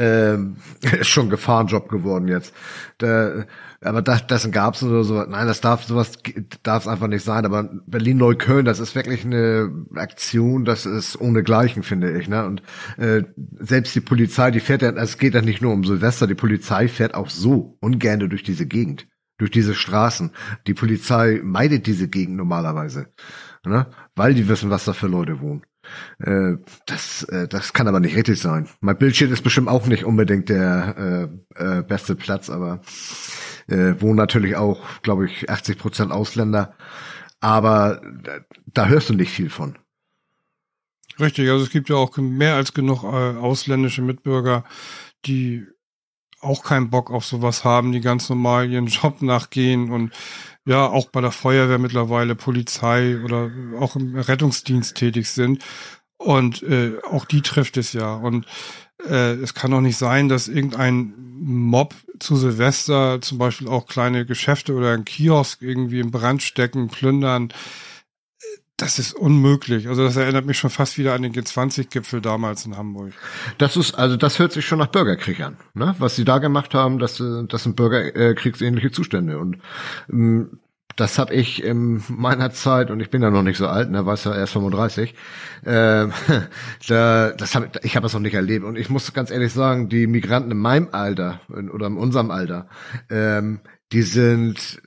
äh, 0.00 0.38
ist 1.00 1.08
schon 1.08 1.30
Gefahrenjob 1.30 1.88
geworden 1.88 2.26
jetzt. 2.26 2.54
Der, 3.00 3.46
aber 3.82 4.02
das, 4.02 4.26
dessen 4.26 4.52
gab 4.52 4.74
es 4.74 4.82
oder 4.82 5.04
so. 5.04 5.22
Nein, 5.22 5.46
das 5.46 5.60
darf 5.60 5.84
sowas 5.84 6.18
darf 6.62 6.82
es 6.82 6.88
einfach 6.88 7.06
nicht 7.06 7.24
sein. 7.24 7.44
Aber 7.44 7.70
Berlin-Neukölln, 7.86 8.64
das 8.64 8.80
ist 8.80 8.94
wirklich 8.94 9.24
eine 9.24 9.86
Aktion, 9.94 10.64
das 10.64 10.86
ist 10.86 11.20
ohnegleichen, 11.20 11.82
finde 11.82 12.18
ich. 12.18 12.28
Ne? 12.28 12.44
Und 12.44 12.62
äh, 12.96 13.24
selbst 13.58 13.94
die 13.94 14.00
Polizei, 14.00 14.50
die 14.50 14.60
fährt 14.60 14.82
ja, 14.82 14.90
es 14.90 15.18
geht 15.18 15.34
ja 15.34 15.42
nicht 15.42 15.62
nur 15.62 15.72
um 15.72 15.84
Silvester, 15.84 16.26
die 16.26 16.34
Polizei 16.34 16.88
fährt 16.88 17.14
auch 17.14 17.30
so 17.30 17.76
ungerne 17.80 18.28
durch 18.28 18.42
diese 18.42 18.66
Gegend, 18.66 19.06
durch 19.38 19.50
diese 19.50 19.74
Straßen. 19.74 20.32
Die 20.66 20.74
Polizei 20.74 21.40
meidet 21.42 21.86
diese 21.86 22.08
Gegend 22.08 22.36
normalerweise, 22.36 23.06
ne? 23.64 23.86
weil 24.14 24.34
die 24.34 24.48
wissen, 24.48 24.70
was 24.70 24.84
da 24.84 24.92
für 24.92 25.08
Leute 25.08 25.40
wohnen. 25.40 25.62
Äh, 26.18 26.56
das, 26.86 27.22
äh, 27.24 27.48
das 27.48 27.72
kann 27.72 27.88
aber 27.88 28.00
nicht 28.00 28.16
richtig 28.16 28.40
sein. 28.40 28.68
Mein 28.80 28.98
Bildschirm 28.98 29.32
ist 29.32 29.42
bestimmt 29.42 29.68
auch 29.68 29.86
nicht 29.86 30.04
unbedingt 30.04 30.48
der 30.48 31.30
äh, 31.56 31.78
äh, 31.78 31.82
beste 31.82 32.14
Platz, 32.16 32.50
aber 32.50 32.80
äh, 33.68 33.94
wohnen 34.00 34.16
natürlich 34.16 34.56
auch, 34.56 34.80
glaube 35.02 35.26
ich, 35.26 35.48
80 35.48 35.78
Prozent 35.78 36.12
Ausländer. 36.12 36.74
Aber 37.40 38.02
da, 38.22 38.32
da 38.66 38.86
hörst 38.86 39.08
du 39.08 39.14
nicht 39.14 39.30
viel 39.30 39.50
von. 39.50 39.78
Richtig, 41.18 41.50
also 41.50 41.64
es 41.64 41.70
gibt 41.70 41.88
ja 41.88 41.96
auch 41.96 42.16
mehr 42.16 42.54
als 42.54 42.72
genug 42.72 43.04
äh, 43.04 43.06
ausländische 43.06 44.02
Mitbürger, 44.02 44.64
die 45.26 45.66
auch 46.40 46.64
keinen 46.64 46.90
Bock 46.90 47.10
auf 47.10 47.24
sowas 47.24 47.64
haben, 47.64 47.92
die 47.92 48.00
ganz 48.00 48.28
normal 48.28 48.70
ihren 48.70 48.86
Job 48.86 49.20
nachgehen 49.22 49.90
und 49.90 50.12
ja, 50.66 50.86
auch 50.86 51.10
bei 51.10 51.20
der 51.20 51.32
Feuerwehr 51.32 51.78
mittlerweile, 51.78 52.34
Polizei 52.34 53.18
oder 53.24 53.50
auch 53.78 53.96
im 53.96 54.16
Rettungsdienst 54.16 54.96
tätig 54.96 55.28
sind. 55.28 55.64
Und 56.18 56.62
äh, 56.62 56.98
auch 57.10 57.24
die 57.24 57.40
trifft 57.40 57.76
es 57.76 57.92
ja. 57.92 58.14
Und 58.14 58.46
äh, 59.08 59.32
es 59.34 59.54
kann 59.54 59.70
doch 59.70 59.80
nicht 59.80 59.96
sein, 59.96 60.28
dass 60.28 60.48
irgendein 60.48 61.14
Mob 61.42 61.94
zu 62.18 62.36
Silvester 62.36 63.22
zum 63.22 63.38
Beispiel 63.38 63.68
auch 63.68 63.86
kleine 63.86 64.26
Geschäfte 64.26 64.74
oder 64.74 64.92
ein 64.92 65.06
Kiosk 65.06 65.62
irgendwie 65.62 66.00
in 66.00 66.10
Brand 66.10 66.42
stecken, 66.42 66.88
plündern. 66.88 67.52
Das 68.80 68.98
ist 68.98 69.12
unmöglich. 69.12 69.88
Also 69.88 70.04
das 70.04 70.16
erinnert 70.16 70.46
mich 70.46 70.58
schon 70.58 70.70
fast 70.70 70.96
wieder 70.96 71.12
an 71.12 71.20
den 71.20 71.34
G20-Gipfel 71.34 72.22
damals 72.22 72.64
in 72.64 72.78
Hamburg. 72.78 73.12
Das 73.58 73.76
ist, 73.76 73.92
also 73.94 74.16
das 74.16 74.38
hört 74.38 74.52
sich 74.52 74.64
schon 74.64 74.78
nach 74.78 74.86
Bürgerkrieg 74.86 75.40
an. 75.40 75.58
Ne? 75.74 75.94
Was 75.98 76.16
sie 76.16 76.24
da 76.24 76.38
gemacht 76.38 76.72
haben, 76.72 76.98
das, 76.98 77.22
das 77.48 77.62
sind 77.62 77.76
Bürgerkriegsähnliche 77.76 78.90
Zustände. 78.90 79.38
Und 79.38 79.58
ähm, 80.10 80.60
das 80.96 81.18
habe 81.18 81.34
ich 81.34 81.62
in 81.62 82.02
meiner 82.08 82.52
Zeit, 82.52 82.90
und 82.90 83.00
ich 83.00 83.10
bin 83.10 83.20
ja 83.20 83.30
noch 83.30 83.42
nicht 83.42 83.58
so 83.58 83.66
alt, 83.66 83.90
ne, 83.90 84.04
weiß 84.06 84.24
ja 84.24 84.34
erst 84.34 84.54
35, 84.54 85.14
äh, 85.64 86.06
da, 86.88 87.30
das 87.32 87.54
hab, 87.54 87.84
ich 87.84 87.96
habe 87.96 88.04
das 88.04 88.14
noch 88.14 88.20
nicht 88.20 88.34
erlebt. 88.34 88.64
Und 88.64 88.76
ich 88.76 88.88
muss 88.88 89.12
ganz 89.12 89.30
ehrlich 89.30 89.52
sagen, 89.52 89.90
die 89.90 90.06
Migranten 90.06 90.52
in 90.52 90.58
meinem 90.58 90.88
Alter 90.92 91.42
oder 91.48 91.86
in 91.86 91.98
unserem 91.98 92.30
Alter, 92.30 92.66
ähm, 93.10 93.60
die 93.92 94.02
sind 94.02 94.80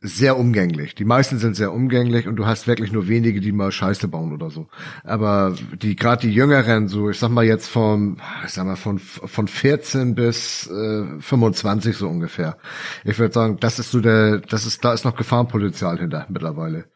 sehr 0.00 0.38
umgänglich. 0.38 0.94
Die 0.94 1.04
meisten 1.04 1.38
sind 1.38 1.56
sehr 1.56 1.72
umgänglich 1.72 2.26
und 2.28 2.36
du 2.36 2.46
hast 2.46 2.66
wirklich 2.66 2.92
nur 2.92 3.08
wenige, 3.08 3.40
die 3.40 3.52
mal 3.52 3.72
Scheiße 3.72 4.08
bauen 4.08 4.32
oder 4.32 4.50
so. 4.50 4.68
Aber 5.02 5.54
die 5.80 5.96
gerade 5.96 6.26
die 6.26 6.34
Jüngeren, 6.34 6.88
so 6.88 7.10
ich 7.10 7.18
sag 7.18 7.30
mal 7.30 7.44
jetzt 7.44 7.68
von, 7.68 8.20
ich 8.44 8.52
sag 8.52 8.66
mal 8.66 8.76
von 8.76 8.98
von 8.98 9.48
14 9.48 10.14
bis 10.14 10.66
äh, 10.68 11.20
25 11.20 11.96
so 11.96 12.08
ungefähr. 12.08 12.58
Ich 13.04 13.18
würde 13.18 13.34
sagen, 13.34 13.58
das 13.60 13.78
ist 13.78 13.90
so 13.90 14.00
der, 14.00 14.38
das 14.38 14.66
ist 14.66 14.84
da 14.84 14.92
ist 14.92 15.04
noch 15.04 15.16
Gefahrenpotenzial 15.16 15.98
hinter 15.98 16.26
mittlerweile. 16.28 16.86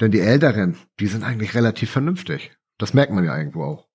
Denn 0.00 0.10
die 0.10 0.20
Älteren, 0.20 0.76
die 1.00 1.06
sind 1.06 1.24
eigentlich 1.24 1.54
relativ 1.54 1.90
vernünftig. 1.90 2.52
Das 2.78 2.94
merkt 2.94 3.12
man 3.12 3.24
ja 3.24 3.36
irgendwo 3.36 3.64
auch. 3.64 3.86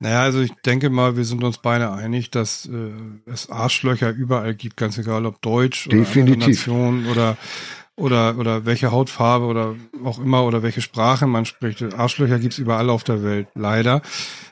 Naja, 0.00 0.22
also 0.22 0.40
ich 0.40 0.52
denke 0.64 0.90
mal, 0.90 1.16
wir 1.16 1.24
sind 1.24 1.42
uns 1.42 1.58
beide 1.58 1.90
einig, 1.90 2.30
dass 2.30 2.66
äh, 2.66 2.92
es 3.26 3.50
Arschlöcher 3.50 4.10
überall 4.10 4.54
gibt, 4.54 4.76
ganz 4.76 4.96
egal 4.96 5.26
ob 5.26 5.42
Deutsch 5.42 5.88
Definitiv. 5.88 6.36
oder 6.36 6.46
Nation 6.46 7.06
oder 7.06 7.36
oder 7.96 8.38
oder 8.38 8.64
welche 8.64 8.92
Hautfarbe 8.92 9.46
oder 9.46 9.74
auch 10.04 10.20
immer 10.20 10.44
oder 10.44 10.62
welche 10.62 10.82
Sprache 10.82 11.26
man 11.26 11.46
spricht. 11.46 11.82
Arschlöcher 11.94 12.38
gibt's 12.38 12.58
überall 12.58 12.90
auf 12.90 13.02
der 13.02 13.24
Welt, 13.24 13.48
leider. 13.54 14.02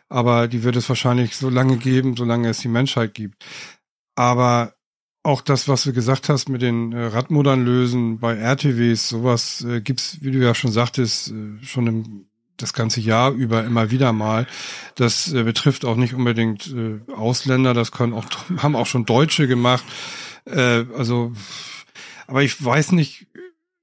Aber 0.08 0.48
die 0.48 0.64
wird 0.64 0.76
es 0.76 0.88
wahrscheinlich 0.88 1.36
so 1.36 1.48
lange 1.48 1.76
geben, 1.76 2.16
solange 2.16 2.48
es 2.48 2.58
die 2.58 2.68
Menschheit 2.68 3.14
gibt. 3.14 3.44
Aber 4.16 4.74
auch 5.22 5.40
das, 5.40 5.68
was 5.68 5.82
du 5.84 5.92
gesagt 5.92 6.28
hast 6.28 6.48
mit 6.48 6.62
den 6.62 6.92
äh, 6.92 7.06
Radmodern 7.06 8.18
bei 8.18 8.36
RTWs, 8.36 9.08
sowas 9.08 9.64
äh, 9.64 9.80
gibt's, 9.80 10.18
wie 10.22 10.30
du 10.30 10.38
ja 10.38 10.54
schon 10.54 10.70
sagtest, 10.70 11.32
äh, 11.32 11.64
schon 11.64 11.86
im 11.86 12.26
das 12.56 12.72
ganze 12.72 13.00
Jahr 13.00 13.32
über 13.32 13.64
immer 13.64 13.90
wieder 13.90 14.12
mal. 14.12 14.46
Das 14.94 15.32
äh, 15.32 15.42
betrifft 15.42 15.84
auch 15.84 15.96
nicht 15.96 16.14
unbedingt 16.14 16.72
äh, 16.72 17.00
Ausländer, 17.12 17.74
das 17.74 17.92
können 17.92 18.14
auch, 18.14 18.26
haben 18.58 18.76
auch 18.76 18.86
schon 18.86 19.04
Deutsche 19.04 19.46
gemacht. 19.46 19.84
Äh, 20.44 20.84
also, 20.96 21.32
aber 22.26 22.42
ich 22.42 22.64
weiß 22.64 22.92
nicht, 22.92 23.26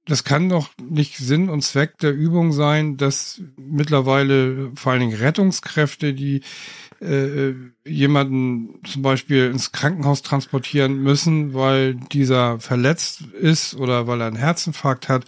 das 0.06 0.24
kann 0.24 0.50
doch 0.50 0.70
nicht 0.82 1.18
Sinn 1.18 1.50
und 1.50 1.62
Zweck 1.62 1.98
der 2.00 2.14
Übung 2.14 2.52
sein, 2.52 2.98
dass 2.98 3.42
mittlerweile 3.56 4.72
vor 4.76 4.92
allen 4.92 5.02
Dingen 5.02 5.18
Rettungskräfte, 5.18 6.14
die 6.14 6.42
äh, 7.04 7.54
jemanden 7.86 8.80
zum 8.86 9.02
Beispiel 9.02 9.48
ins 9.48 9.72
Krankenhaus 9.72 10.22
transportieren 10.22 11.02
müssen, 11.04 11.54
weil 11.54 11.96
dieser 11.96 12.60
verletzt 12.60 13.22
ist 13.40 13.76
oder 13.76 14.08
weil 14.08 14.22
er 14.22 14.28
einen 14.28 14.36
Herzinfarkt 14.36 15.10
hat, 15.10 15.26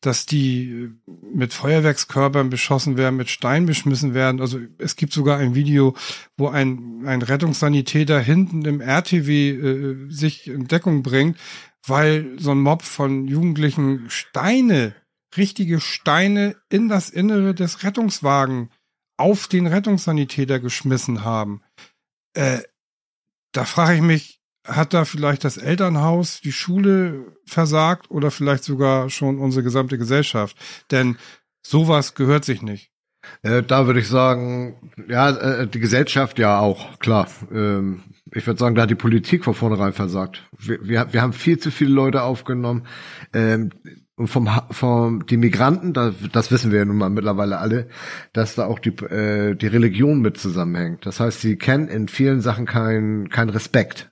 dass 0.00 0.26
die 0.26 0.90
mit 1.34 1.52
Feuerwerkskörpern 1.52 2.50
beschossen 2.50 2.96
werden, 2.96 3.16
mit 3.16 3.28
Stein 3.28 3.66
beschmissen 3.66 4.14
werden. 4.14 4.40
Also 4.40 4.58
es 4.78 4.96
gibt 4.96 5.12
sogar 5.12 5.38
ein 5.38 5.54
Video, 5.54 5.94
wo 6.36 6.48
ein, 6.48 7.02
ein 7.06 7.22
Rettungssanitäter 7.22 8.20
hinten 8.20 8.64
im 8.64 8.80
RTW 8.80 9.50
äh, 9.50 10.10
sich 10.10 10.48
in 10.48 10.66
Deckung 10.66 11.02
bringt, 11.02 11.36
weil 11.86 12.38
so 12.38 12.52
ein 12.52 12.60
Mob 12.60 12.82
von 12.82 13.26
Jugendlichen 13.26 14.06
Steine, 14.08 14.94
richtige 15.36 15.80
Steine 15.80 16.56
in 16.70 16.88
das 16.88 17.10
Innere 17.10 17.54
des 17.54 17.82
Rettungswagen 17.82 18.70
auf 19.18 19.48
den 19.48 19.66
Rettungssanitäter 19.66 20.60
geschmissen 20.60 21.24
haben. 21.24 21.62
Äh, 22.34 22.60
da 23.52 23.64
frage 23.64 23.96
ich 23.96 24.02
mich, 24.02 24.40
hat 24.64 24.94
da 24.94 25.04
vielleicht 25.04 25.44
das 25.44 25.56
Elternhaus, 25.56 26.40
die 26.40 26.52
Schule 26.52 27.32
versagt 27.46 28.10
oder 28.10 28.30
vielleicht 28.30 28.64
sogar 28.64 29.10
schon 29.10 29.38
unsere 29.38 29.64
gesamte 29.64 29.98
Gesellschaft? 29.98 30.56
Denn 30.90 31.16
sowas 31.62 32.14
gehört 32.14 32.44
sich 32.44 32.62
nicht. 32.62 32.90
Äh, 33.42 33.62
da 33.62 33.86
würde 33.86 34.00
ich 34.00 34.08
sagen, 34.08 34.92
ja, 35.08 35.30
äh, 35.30 35.66
die 35.66 35.80
Gesellschaft 35.80 36.38
ja 36.38 36.60
auch, 36.60 36.98
klar. 36.98 37.28
Ähm, 37.52 38.02
ich 38.32 38.46
würde 38.46 38.60
sagen, 38.60 38.74
da 38.74 38.82
hat 38.82 38.90
die 38.90 38.94
Politik 38.94 39.44
von 39.44 39.54
vornherein 39.54 39.92
versagt. 39.92 40.46
Wir, 40.58 40.78
wir, 40.86 41.12
wir 41.12 41.22
haben 41.22 41.32
viel 41.32 41.58
zu 41.58 41.70
viele 41.70 41.92
Leute 41.92 42.22
aufgenommen. 42.22 42.86
Ähm, 43.32 43.70
und 44.18 44.26
vom, 44.26 44.48
vom 44.70 45.26
die 45.26 45.36
Migranten, 45.36 45.92
da, 45.92 46.12
das 46.32 46.50
wissen 46.50 46.72
wir 46.72 46.80
ja 46.80 46.84
nun 46.84 46.96
mal 46.96 47.08
mittlerweile 47.08 47.58
alle, 47.58 47.88
dass 48.32 48.56
da 48.56 48.66
auch 48.66 48.78
die, 48.78 48.90
äh, 49.04 49.54
die 49.54 49.66
Religion 49.66 50.20
mit 50.20 50.38
zusammenhängt. 50.38 51.06
Das 51.06 51.20
heißt, 51.20 51.40
sie 51.40 51.56
kennen 51.56 51.88
in 51.88 52.08
vielen 52.08 52.40
Sachen 52.40 52.66
keinen 52.66 53.28
kein 53.28 53.48
Respekt. 53.48 54.10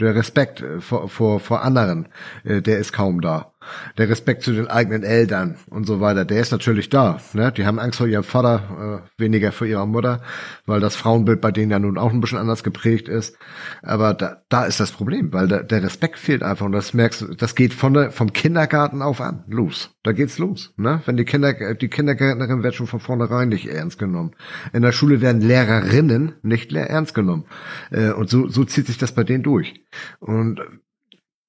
Der 0.00 0.14
Respekt 0.14 0.62
äh, 0.62 0.80
vor, 0.80 1.08
vor, 1.08 1.40
vor 1.40 1.62
anderen, 1.62 2.08
äh, 2.44 2.62
der 2.62 2.78
ist 2.78 2.92
kaum 2.92 3.20
da 3.20 3.51
der 3.98 4.08
Respekt 4.08 4.42
zu 4.42 4.52
den 4.52 4.68
eigenen 4.68 5.02
Eltern 5.02 5.56
und 5.68 5.86
so 5.86 6.00
weiter, 6.00 6.24
der 6.24 6.40
ist 6.40 6.52
natürlich 6.52 6.88
da. 6.88 7.20
Ne? 7.32 7.52
Die 7.52 7.66
haben 7.66 7.78
Angst 7.78 7.98
vor 7.98 8.06
ihrem 8.06 8.24
Vater, 8.24 9.02
äh, 9.18 9.20
weniger 9.20 9.52
vor 9.52 9.66
ihrer 9.66 9.86
Mutter, 9.86 10.22
weil 10.66 10.80
das 10.80 10.96
Frauenbild 10.96 11.40
bei 11.40 11.52
denen 11.52 11.70
ja 11.70 11.78
nun 11.78 11.98
auch 11.98 12.12
ein 12.12 12.20
bisschen 12.20 12.38
anders 12.38 12.62
geprägt 12.62 13.08
ist. 13.08 13.36
Aber 13.82 14.14
da, 14.14 14.42
da 14.48 14.64
ist 14.64 14.80
das 14.80 14.92
Problem, 14.92 15.32
weil 15.32 15.48
da, 15.48 15.62
der 15.62 15.82
Respekt 15.82 16.18
fehlt 16.18 16.42
einfach 16.42 16.66
und 16.66 16.72
das 16.72 16.94
merkst 16.94 17.22
du, 17.22 17.34
das 17.34 17.54
geht 17.54 17.74
von 17.74 17.94
der, 17.94 18.10
vom 18.10 18.32
Kindergarten 18.32 19.02
auf 19.02 19.20
an, 19.20 19.44
los. 19.48 19.90
Da 20.02 20.12
geht's 20.12 20.38
los. 20.38 20.72
Ne? 20.76 21.02
Wenn 21.06 21.16
die 21.16 21.24
Kinder, 21.24 21.74
die 21.74 21.88
Kindergärtnerin 21.88 22.62
wird 22.62 22.74
schon 22.74 22.86
von 22.86 23.00
vornherein 23.00 23.48
nicht 23.48 23.66
ernst 23.66 23.98
genommen. 23.98 24.32
In 24.72 24.82
der 24.82 24.92
Schule 24.92 25.20
werden 25.20 25.40
Lehrerinnen 25.40 26.34
nicht 26.42 26.72
ernst 26.72 27.14
genommen. 27.14 27.44
Äh, 27.90 28.10
und 28.10 28.28
so, 28.28 28.48
so 28.48 28.64
zieht 28.64 28.86
sich 28.86 28.98
das 28.98 29.12
bei 29.12 29.24
denen 29.24 29.42
durch. 29.42 29.84
Und 30.20 30.60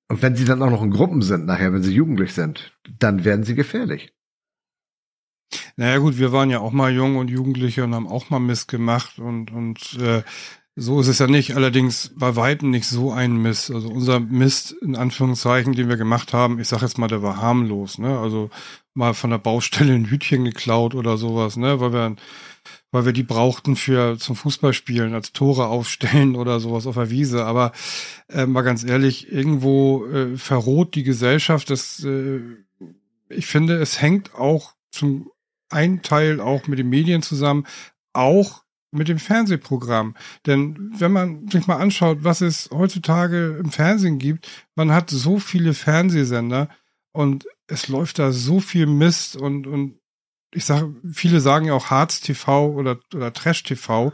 und 0.10 0.22
wenn 0.22 0.36
sie 0.36 0.46
dann 0.46 0.62
auch 0.62 0.70
noch 0.70 0.84
in 0.84 0.92
Gruppen 0.92 1.22
sind 1.22 1.46
nachher, 1.46 1.74
wenn 1.74 1.84
sie 1.84 1.94
jugendlich 1.94 2.34
sind, 2.34 2.78
dann 3.00 3.24
werden 3.26 3.44
sie 3.44 3.56
gefährlich. 3.56 4.14
Naja 5.76 5.98
gut, 6.00 6.18
wir 6.18 6.32
waren 6.32 6.50
ja 6.50 6.60
auch 6.60 6.72
mal 6.72 6.92
jung 6.92 7.16
und 7.18 7.30
Jugendliche 7.30 7.84
und 7.84 7.94
haben 7.96 8.08
auch 8.08 8.30
mal 8.30 8.40
Mist 8.40 8.68
gemacht 8.68 9.20
und, 9.20 9.52
und 9.52 9.98
äh, 10.00 10.24
So 10.76 11.00
ist 11.00 11.08
es 11.08 11.20
ja 11.20 11.28
nicht, 11.28 11.56
allerdings 11.56 12.12
bei 12.18 12.36
Weitem 12.36 12.72
nicht 12.72 12.88
so 12.88 13.12
ein 13.12 13.38
Mist. 13.38 13.70
Also 13.70 13.90
unser 13.90 14.20
Mist, 14.20 14.72
in 14.82 14.96
Anführungszeichen, 14.96 15.74
den 15.74 15.88
wir 15.88 15.98
gemacht 15.98 16.34
haben, 16.34 16.60
ich 16.60 16.68
sag 16.68 16.82
jetzt 16.82 16.98
mal, 16.98 17.08
der 17.08 17.22
war 17.22 17.38
harmlos, 17.38 18.00
ne? 18.00 18.18
Also 18.20 18.50
mal 18.96 19.14
von 19.14 19.30
der 19.30 19.38
Baustelle 19.38 19.94
ein 19.94 20.06
Hütchen 20.10 20.46
geklaut 20.46 20.96
oder 20.96 21.18
sowas, 21.18 21.58
ne? 21.58 21.80
Weil 21.80 21.94
wir, 21.94 22.16
weil 22.94 23.06
wir 23.06 23.12
die 23.12 23.24
brauchten 23.24 23.76
für 23.76 24.18
zum 24.20 24.36
Fußballspielen, 24.36 25.14
als 25.16 25.34
Tore 25.34 25.66
aufstellen 25.66 26.36
oder 26.38 26.62
sowas 26.62 26.88
auf 26.88 26.96
der 26.96 27.10
Wiese. 27.10 27.44
Aber 27.44 27.74
äh, 28.30 28.46
mal 28.46 28.62
ganz 28.62 28.86
ehrlich, 28.86 29.30
irgendwo 29.32 30.06
äh, 30.06 30.38
verroht 30.38 30.96
die 30.96 31.04
Gesellschaft. 31.04 31.70
Das, 31.72 32.04
äh, 32.06 32.40
ich 33.30 33.48
finde, 33.48 33.78
es 33.82 34.00
hängt 34.00 34.36
auch 34.36 34.76
zum 34.92 35.32
einen 35.70 36.04
Teil 36.04 36.40
auch 36.40 36.68
mit 36.68 36.78
den 36.78 36.90
Medien 36.90 37.24
zusammen, 37.24 37.66
auch 38.14 38.64
mit 38.92 39.08
dem 39.08 39.18
Fernsehprogramm. 39.18 40.16
Denn 40.46 40.92
wenn 40.96 41.12
man 41.12 41.48
sich 41.50 41.66
mal 41.66 41.78
anschaut, 41.78 42.20
was 42.22 42.42
es 42.42 42.70
heutzutage 42.72 43.58
im 43.60 43.72
Fernsehen 43.72 44.20
gibt, 44.20 44.48
man 44.76 44.92
hat 44.92 45.10
so 45.10 45.40
viele 45.40 45.74
Fernsehsender 45.74 46.70
und 47.12 47.48
es 47.66 47.88
läuft 47.88 48.20
da 48.20 48.32
so 48.32 48.60
viel 48.60 48.86
Mist 48.86 49.36
und, 49.36 49.66
und 49.66 49.98
ich 50.56 50.66
sage, 50.66 50.94
viele 51.12 51.40
sagen 51.40 51.66
ja 51.66 51.74
auch 51.74 51.90
Harz 51.90 52.22
TV 52.22 52.72
oder, 52.72 53.00
oder 53.14 53.34
Trash 53.34 53.64
TV. 53.64 54.14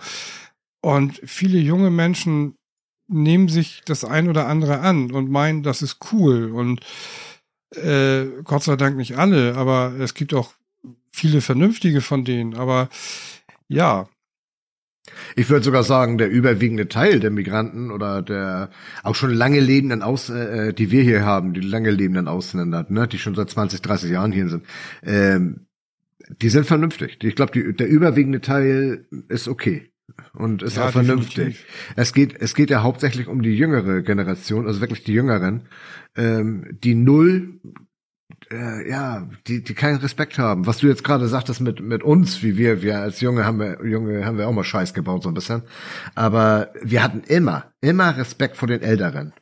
Und 0.81 1.19
viele 1.25 1.59
junge 1.59 1.89
Menschen 1.89 2.55
nehmen 3.07 3.49
sich 3.49 3.81
das 3.85 4.05
ein 4.05 4.29
oder 4.29 4.47
andere 4.47 4.79
an 4.79 5.11
und 5.11 5.29
meinen, 5.29 5.63
das 5.63 5.81
ist 5.81 5.97
cool. 6.11 6.51
Und 6.51 6.81
äh, 7.75 8.25
Gott 8.43 8.63
sei 8.63 8.75
Dank 8.75 8.97
nicht 8.97 9.17
alle, 9.17 9.55
aber 9.55 9.93
es 9.99 10.13
gibt 10.13 10.33
auch 10.33 10.53
viele 11.11 11.41
vernünftige 11.41 12.01
von 12.01 12.23
denen. 12.23 12.55
Aber 12.55 12.89
ja, 13.67 14.07
ich 15.35 15.49
würde 15.49 15.65
sogar 15.65 15.83
sagen, 15.83 16.17
der 16.17 16.29
überwiegende 16.29 16.87
Teil 16.87 17.19
der 17.19 17.31
Migranten 17.31 17.91
oder 17.91 18.21
der 18.21 18.69
auch 19.03 19.15
schon 19.15 19.31
lange 19.31 19.59
lebenden 19.59 20.01
Aus, 20.01 20.29
äh, 20.29 20.73
die 20.73 20.91
wir 20.91 21.03
hier 21.03 21.25
haben, 21.25 21.53
die 21.53 21.61
lange 21.61 21.91
lebenden 21.91 22.27
Ausländer, 22.27 22.85
ne, 22.89 23.07
die 23.07 23.17
schon 23.17 23.35
seit 23.35 23.49
20, 23.49 23.81
30 23.81 24.11
Jahren 24.11 24.31
hier 24.31 24.49
sind, 24.49 24.65
ähm, 25.03 25.65
die 26.27 26.49
sind 26.49 26.65
vernünftig. 26.65 27.17
Ich 27.23 27.35
glaube, 27.35 27.73
der 27.73 27.87
überwiegende 27.87 28.41
Teil 28.41 29.05
ist 29.27 29.47
okay 29.47 29.91
und 30.33 30.63
ist 30.63 30.77
ja, 30.77 30.87
auch 30.87 30.91
vernünftig. 30.91 31.35
Definitiv. 31.35 31.65
Es 31.95 32.13
geht, 32.13 32.41
es 32.41 32.55
geht 32.55 32.69
ja 32.69 32.83
hauptsächlich 32.83 33.27
um 33.27 33.41
die 33.41 33.55
jüngere 33.55 34.01
Generation, 34.01 34.67
also 34.67 34.81
wirklich 34.81 35.03
die 35.03 35.13
Jüngeren, 35.13 35.67
ähm, 36.15 36.65
die 36.71 36.95
null 36.95 37.59
äh, 38.51 38.89
ja, 38.89 39.27
die, 39.47 39.63
die 39.63 39.73
keinen 39.73 39.97
Respekt 39.97 40.37
haben. 40.37 40.65
Was 40.65 40.77
du 40.77 40.87
jetzt 40.87 41.03
gerade 41.03 41.27
sagtest 41.27 41.61
mit, 41.61 41.81
mit 41.81 42.03
uns, 42.03 42.41
wie 42.43 42.57
wir, 42.57 42.81
wir 42.81 42.99
als 42.99 43.21
Junge 43.21 43.45
haben 43.45 43.59
wir, 43.59 43.85
Junge 43.85 44.25
haben 44.25 44.37
wir 44.37 44.47
auch 44.47 44.53
mal 44.53 44.63
Scheiß 44.63 44.93
gebaut, 44.93 45.23
so 45.23 45.29
ein 45.29 45.35
bisschen. 45.35 45.63
Aber 46.15 46.71
wir 46.81 47.03
hatten 47.03 47.21
immer, 47.27 47.71
immer 47.81 48.17
Respekt 48.17 48.57
vor 48.57 48.67
den 48.67 48.81
Älteren. 48.81 49.33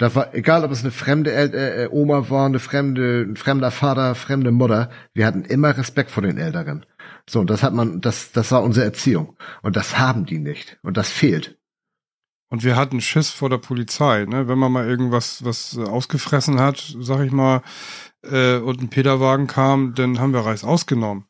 Da 0.00 0.14
war, 0.14 0.34
egal 0.34 0.64
ob 0.64 0.70
es 0.70 0.80
eine 0.80 0.92
fremde 0.92 1.30
El 1.30 1.54
äh, 1.54 1.88
Oma 1.90 2.30
war, 2.30 2.46
eine 2.46 2.58
fremde, 2.58 3.20
ein 3.20 3.36
fremder 3.36 3.70
Vater, 3.70 4.14
fremde 4.14 4.50
Mutter, 4.50 4.88
wir 5.12 5.26
hatten 5.26 5.44
immer 5.44 5.76
Respekt 5.76 6.10
vor 6.10 6.22
den 6.22 6.38
Älteren. 6.38 6.86
So, 7.28 7.40
und 7.40 7.50
das 7.50 7.62
hat 7.62 7.74
man, 7.74 8.00
das, 8.00 8.32
das 8.32 8.50
war 8.50 8.62
unsere 8.62 8.86
Erziehung. 8.86 9.36
Und 9.60 9.76
das 9.76 9.98
haben 9.98 10.24
die 10.24 10.38
nicht. 10.38 10.78
Und 10.82 10.96
das 10.96 11.10
fehlt. 11.10 11.58
Und 12.48 12.64
wir 12.64 12.76
hatten 12.76 13.02
Schiss 13.02 13.28
vor 13.28 13.50
der 13.50 13.58
Polizei, 13.58 14.24
ne? 14.24 14.48
Wenn 14.48 14.58
man 14.58 14.72
mal 14.72 14.88
irgendwas 14.88 15.44
was 15.44 15.76
ausgefressen 15.76 16.58
hat, 16.58 16.96
sag 17.00 17.20
ich 17.20 17.30
mal, 17.30 17.60
äh, 18.22 18.56
und 18.56 18.80
ein 18.80 18.88
Peterwagen 18.88 19.48
kam, 19.48 19.94
dann 19.94 20.18
haben 20.18 20.32
wir 20.32 20.40
Reis 20.40 20.64
ausgenommen. 20.64 21.26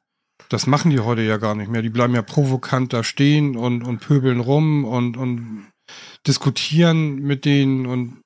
Das 0.49 0.69
machen 0.69 0.93
die 0.93 1.01
heute 1.01 1.23
ja 1.23 1.39
gar 1.39 1.57
nicht 1.57 1.73
mehr. 1.73 1.83
Die 1.83 1.91
bleiben 1.91 2.15
ja 2.15 2.23
provokant 2.23 2.93
da 2.93 3.03
stehen 3.03 3.57
und, 3.57 3.83
und 3.83 3.99
pöbeln 3.99 4.39
rum 4.39 4.85
und, 4.85 5.17
und 5.17 5.67
diskutieren 6.25 7.17
mit 7.17 7.45
denen 7.45 7.87
und 7.87 8.23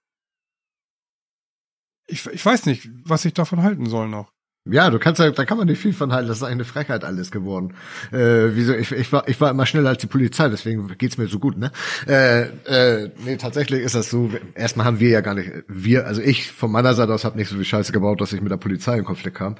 ich, 2.07 2.27
ich 2.27 2.45
weiß 2.45 2.67
nicht, 2.67 2.89
was 3.05 3.25
ich 3.25 3.35
davon 3.35 3.63
halten 3.63 3.87
soll 3.87 4.09
noch. 4.09 4.35
Ja, 4.67 4.89
du 4.89 4.99
kannst 4.99 5.21
ja, 5.21 5.31
da 5.31 5.45
kann 5.45 5.59
man 5.59 5.67
nicht 5.67 5.81
viel 5.81 5.93
von 5.93 6.11
halten. 6.11 6.29
Das 6.29 6.39
ist 6.39 6.43
eine 6.43 6.65
Frechheit 6.65 7.05
alles 7.05 7.31
geworden. 7.31 7.75
Äh, 8.13 8.55
wieso? 8.55 8.73
Ich, 8.73 8.93
ich 8.93 9.13
war, 9.13 9.29
ich 9.29 9.39
war 9.39 9.51
immer 9.51 9.67
schneller 9.67 9.91
als 9.91 10.01
die 10.01 10.07
Polizei, 10.07 10.49
deswegen 10.49 10.89
geht's 10.97 11.19
mir 11.19 11.27
so 11.27 11.39
gut, 11.39 11.59
ne? 11.59 11.71
Äh, 12.07 12.45
äh, 12.65 13.11
nee, 13.27 13.37
tatsächlich 13.37 13.83
ist 13.83 13.95
das 13.95 14.09
so. 14.09 14.31
Erstmal 14.55 14.87
haben 14.87 15.01
wir 15.01 15.11
ja 15.11 15.21
gar 15.21 15.35
nicht, 15.35 15.51
wir, 15.69 16.07
also 16.07 16.23
ich 16.23 16.51
von 16.51 16.73
meiner 16.73 16.95
Seite 16.95 17.13
aus 17.13 17.27
habe 17.27 17.37
nicht 17.37 17.51
so 17.51 17.57
viel 17.57 17.65
Scheiße 17.67 17.93
gebaut, 17.93 18.23
dass 18.23 18.33
ich 18.33 18.41
mit 18.41 18.51
der 18.51 18.57
Polizei 18.57 18.97
in 18.97 19.05
Konflikt 19.05 19.37
kam. 19.37 19.57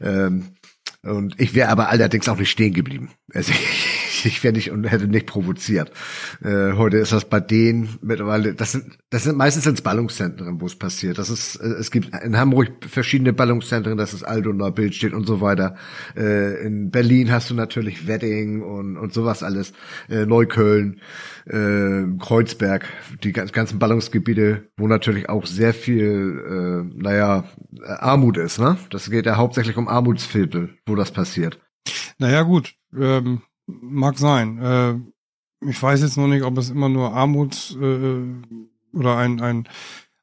Ähm, 0.00 0.54
und 1.02 1.38
ich 1.38 1.54
wäre 1.54 1.68
aber 1.68 1.90
allerdings 1.90 2.28
auch 2.28 2.38
nicht 2.38 2.50
stehen 2.50 2.72
geblieben. 2.72 3.10
Also 3.34 3.52
ich, 3.52 3.97
ich 4.24 4.42
wäre 4.42 4.54
nicht 4.54 4.70
und 4.70 4.84
hätte 4.84 5.06
nicht 5.06 5.26
provoziert. 5.26 5.92
Äh, 6.42 6.72
heute 6.72 6.98
ist 6.98 7.12
das 7.12 7.24
bei 7.24 7.40
denen 7.40 7.98
mittlerweile, 8.02 8.54
das 8.54 8.72
sind, 8.72 8.98
das 9.10 9.24
sind 9.24 9.36
meistens 9.36 9.66
ins 9.66 9.82
Ballungszentren, 9.82 10.60
wo 10.60 10.66
es 10.66 10.76
passiert. 10.76 11.18
Das 11.18 11.30
ist, 11.30 11.56
äh, 11.56 11.66
es 11.66 11.90
gibt 11.90 12.14
in 12.22 12.36
Hamburg 12.36 12.70
verschiedene 12.88 13.32
Ballungszentren, 13.32 13.96
das 13.96 14.14
ist 14.14 14.22
Aldona, 14.22 14.70
Bildstedt 14.70 15.12
und 15.12 15.26
so 15.26 15.40
weiter. 15.40 15.76
Äh, 16.16 16.64
in 16.64 16.90
Berlin 16.90 17.30
hast 17.30 17.50
du 17.50 17.54
natürlich 17.54 18.06
Wedding 18.06 18.62
und, 18.62 18.96
und 18.96 19.12
sowas 19.12 19.42
alles, 19.42 19.72
äh, 20.08 20.26
Neukölln 20.26 21.00
äh, 21.46 22.04
Kreuzberg, 22.18 22.86
die 23.22 23.32
ganzen 23.32 23.78
Ballungsgebiete, 23.78 24.68
wo 24.76 24.86
natürlich 24.86 25.28
auch 25.28 25.46
sehr 25.46 25.74
viel, 25.74 26.86
äh, 26.94 27.02
naja, 27.02 27.44
Armut 27.84 28.36
ist, 28.36 28.58
ne? 28.58 28.76
Das 28.90 29.10
geht 29.10 29.26
ja 29.26 29.36
hauptsächlich 29.36 29.76
um 29.76 29.88
Armutsviertel, 29.88 30.76
wo 30.86 30.94
das 30.94 31.10
passiert. 31.10 31.58
Naja, 32.18 32.42
gut, 32.42 32.74
ähm, 32.96 33.42
mag 33.68 34.18
sein. 34.18 34.58
Äh, 34.58 35.68
ich 35.68 35.82
weiß 35.82 36.00
jetzt 36.02 36.16
noch 36.16 36.28
nicht, 36.28 36.42
ob 36.42 36.56
es 36.58 36.70
immer 36.70 36.88
nur 36.88 37.12
Armuts 37.12 37.76
äh, 37.80 38.34
oder 38.92 39.16
ein, 39.16 39.40
ein, 39.40 39.68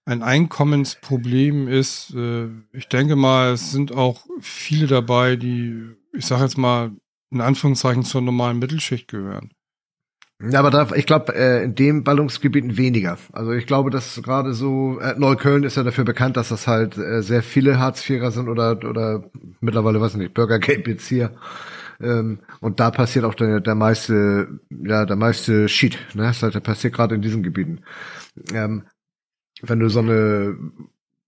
ein 0.06 0.24
Einkommensproblem 0.24 1.68
ist. 1.68 2.14
Äh, 2.16 2.48
ich 2.72 2.88
denke 2.88 3.16
mal, 3.16 3.54
es 3.54 3.72
sind 3.72 3.92
auch 3.92 4.26
viele 4.40 4.88
dabei, 4.88 5.36
die, 5.36 5.96
ich 6.14 6.26
sage 6.26 6.44
jetzt 6.44 6.58
mal, 6.58 6.92
in 7.32 7.42
Anführungszeichen 7.42 8.04
zur 8.04 8.22
normalen 8.22 8.60
Mittelschicht 8.60 9.08
gehören. 9.08 9.52
Ja, 10.42 10.60
aber 10.60 10.70
da, 10.70 10.90
ich 10.96 11.06
glaube, 11.06 11.34
äh, 11.34 11.64
in 11.64 11.76
dem 11.76 12.04
Ballungsgebieten 12.04 12.78
weniger. 12.78 13.18
Also 13.32 13.54
ich 13.54 13.66
glaube, 13.68 13.90
dass 13.90 14.22
gerade 14.22 14.54
so, 14.54 15.00
äh, 15.00 15.16
Neukölln 15.18 15.64
ist 15.64 15.78
ja 15.78 15.84
dafür 15.84 16.04
bekannt, 16.04 16.36
dass 16.36 16.50
das 16.50 16.68
halt 16.68 16.98
äh, 16.98 17.22
sehr 17.22 17.42
viele 17.42 17.80
Hartz-Vierer 17.80 18.32
sind 18.32 18.50
oder, 18.50 18.78
oder 18.84 19.24
mittlerweile, 19.62 20.02
weiß 20.02 20.14
ich 20.14 20.18
nicht, 20.18 20.34
Bürgergeld-Bezieher. 20.34 21.32
Ähm, 22.02 22.40
und 22.62 22.80
da 22.80 22.92
passiert 22.92 23.26
auch 23.26 23.36
der, 23.36 23.62
der 23.62 23.76
meiste, 23.76 24.60
ja, 24.70 25.06
der 25.06 25.16
meiste 25.16 25.68
Shit, 25.70 25.98
ne? 26.14 26.24
Das 26.24 26.44
halt, 26.44 26.56
der 26.56 26.60
passiert 26.60 26.94
gerade 26.94 27.16
in 27.16 27.22
diesen 27.22 27.44
Gebieten. 27.44 27.82
Ähm, 28.54 28.84
wenn 29.62 29.80
du 29.80 29.90
so 29.90 30.00
eine 30.00 30.58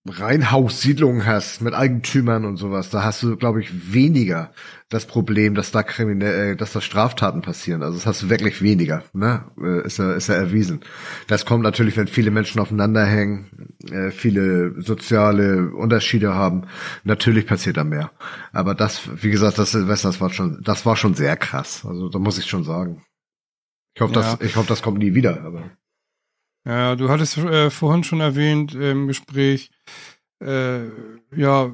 Reihenhaussiedlungen 0.09 1.25
hast 1.25 1.61
mit 1.61 1.73
Eigentümern 1.73 2.45
und 2.45 2.57
sowas, 2.57 2.89
da 2.89 3.03
hast 3.03 3.23
du, 3.23 3.35
glaube 3.35 3.61
ich, 3.61 3.93
weniger 3.93 4.51
das 4.89 5.05
Problem, 5.05 5.53
dass 5.55 5.71
da 5.71 5.83
kriminell, 5.83 6.53
äh, 6.53 6.55
dass 6.55 6.73
da 6.73 6.81
Straftaten 6.81 7.41
passieren. 7.41 7.83
Also 7.83 7.97
das 7.97 8.05
hast 8.05 8.23
du 8.23 8.29
wirklich 8.29 8.61
weniger, 8.61 9.03
ne? 9.13 9.45
Äh, 9.61 9.85
ist 9.85 9.99
ja, 9.99 10.13
ist 10.13 10.29
ja 10.29 10.35
erwiesen. 10.35 10.81
Das 11.27 11.45
kommt 11.45 11.63
natürlich, 11.63 11.97
wenn 11.97 12.07
viele 12.07 12.31
Menschen 12.31 12.61
aufeinander 12.61 13.05
hängen, 13.05 13.69
äh, 13.91 14.11
viele 14.11 14.81
soziale 14.81 15.71
Unterschiede 15.71 16.33
haben. 16.33 16.63
Natürlich 17.03 17.45
passiert 17.45 17.77
da 17.77 17.83
mehr. 17.83 18.11
Aber 18.53 18.75
das, 18.75 19.09
wie 19.21 19.29
gesagt, 19.29 19.57
das 19.57 19.71
Silvester, 19.71 20.09
das 20.09 20.21
war 20.21 20.29
schon, 20.29 20.61
das 20.63 20.85
war 20.85 20.95
schon 20.95 21.15
sehr 21.15 21.35
krass. 21.35 21.85
Also 21.85 22.09
da 22.09 22.19
muss 22.19 22.37
ich 22.37 22.45
schon 22.45 22.63
sagen. 22.63 23.03
Ich 23.95 24.01
hoffe, 24.01 24.13
ja. 24.13 24.21
das, 24.21 24.41
ich 24.41 24.55
hoffe, 24.55 24.69
das 24.69 24.81
kommt 24.81 24.99
nie 24.99 25.15
wieder. 25.15 25.43
Aber 25.43 25.71
ja, 26.67 26.97
du 26.97 27.07
hattest 27.07 27.37
äh, 27.37 27.69
vorhin 27.69 28.03
schon 28.03 28.19
erwähnt 28.19 28.75
im 28.75 29.07
Gespräch, 29.07 29.71
äh, 30.39 30.85
ja, 31.35 31.71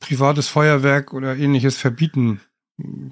privates 0.00 0.48
Feuerwerk 0.48 1.12
oder 1.12 1.36
ähnliches 1.36 1.76
verbieten. 1.76 2.40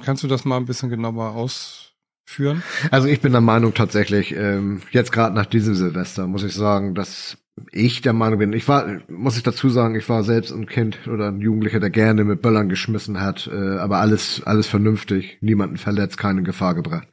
Kannst 0.04 0.22
du 0.22 0.28
das 0.28 0.44
mal 0.44 0.56
ein 0.56 0.66
bisschen 0.66 0.90
genauer 0.90 1.30
ausführen? 1.30 2.62
Also 2.90 3.08
ich 3.08 3.20
bin 3.20 3.32
der 3.32 3.40
Meinung 3.40 3.74
tatsächlich, 3.74 4.34
ähm, 4.36 4.82
jetzt 4.90 5.12
gerade 5.12 5.34
nach 5.34 5.46
diesem 5.46 5.74
Silvester 5.74 6.26
muss 6.26 6.42
ich 6.42 6.54
sagen, 6.54 6.94
dass 6.94 7.38
ich 7.70 8.02
der 8.02 8.12
Meinung 8.12 8.40
bin, 8.40 8.52
ich 8.52 8.66
war, 8.66 9.00
muss 9.08 9.36
ich 9.36 9.44
dazu 9.44 9.68
sagen, 9.68 9.94
ich 9.94 10.08
war 10.08 10.24
selbst 10.24 10.52
ein 10.52 10.66
Kind 10.66 11.06
oder 11.06 11.28
ein 11.28 11.40
Jugendlicher, 11.40 11.78
der 11.78 11.90
gerne 11.90 12.24
mit 12.24 12.42
Böllern 12.42 12.68
geschmissen 12.68 13.20
hat, 13.20 13.48
äh, 13.52 13.78
aber 13.78 14.00
alles, 14.00 14.42
alles 14.44 14.66
vernünftig, 14.66 15.38
niemanden 15.40 15.76
verletzt, 15.76 16.18
keine 16.18 16.42
Gefahr 16.42 16.74
gebracht. 16.74 17.06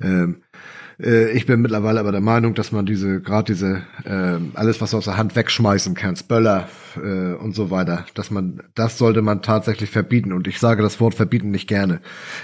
Ähm, 0.00 0.42
äh, 1.02 1.30
ich 1.32 1.46
bin 1.46 1.60
mittlerweile 1.60 2.00
aber 2.00 2.12
der 2.12 2.20
Meinung, 2.20 2.54
dass 2.54 2.72
man 2.72 2.86
diese, 2.86 3.20
gerade 3.20 3.52
diese, 3.52 3.82
äh, 4.04 4.38
alles, 4.54 4.80
was 4.80 4.92
du 4.92 4.98
aus 4.98 5.04
der 5.04 5.16
Hand 5.16 5.36
wegschmeißen 5.36 5.94
kannst, 5.94 6.28
Böller 6.28 6.68
äh, 6.96 7.34
und 7.34 7.54
so 7.54 7.70
weiter, 7.70 8.06
dass 8.14 8.30
man, 8.30 8.62
das 8.74 8.98
sollte 8.98 9.22
man 9.22 9.42
tatsächlich 9.42 9.90
verbieten. 9.90 10.32
Und 10.32 10.48
ich 10.48 10.58
sage 10.58 10.82
das 10.82 11.00
Wort 11.00 11.14
verbieten 11.14 11.50
nicht 11.50 11.68
gerne, 11.68 12.00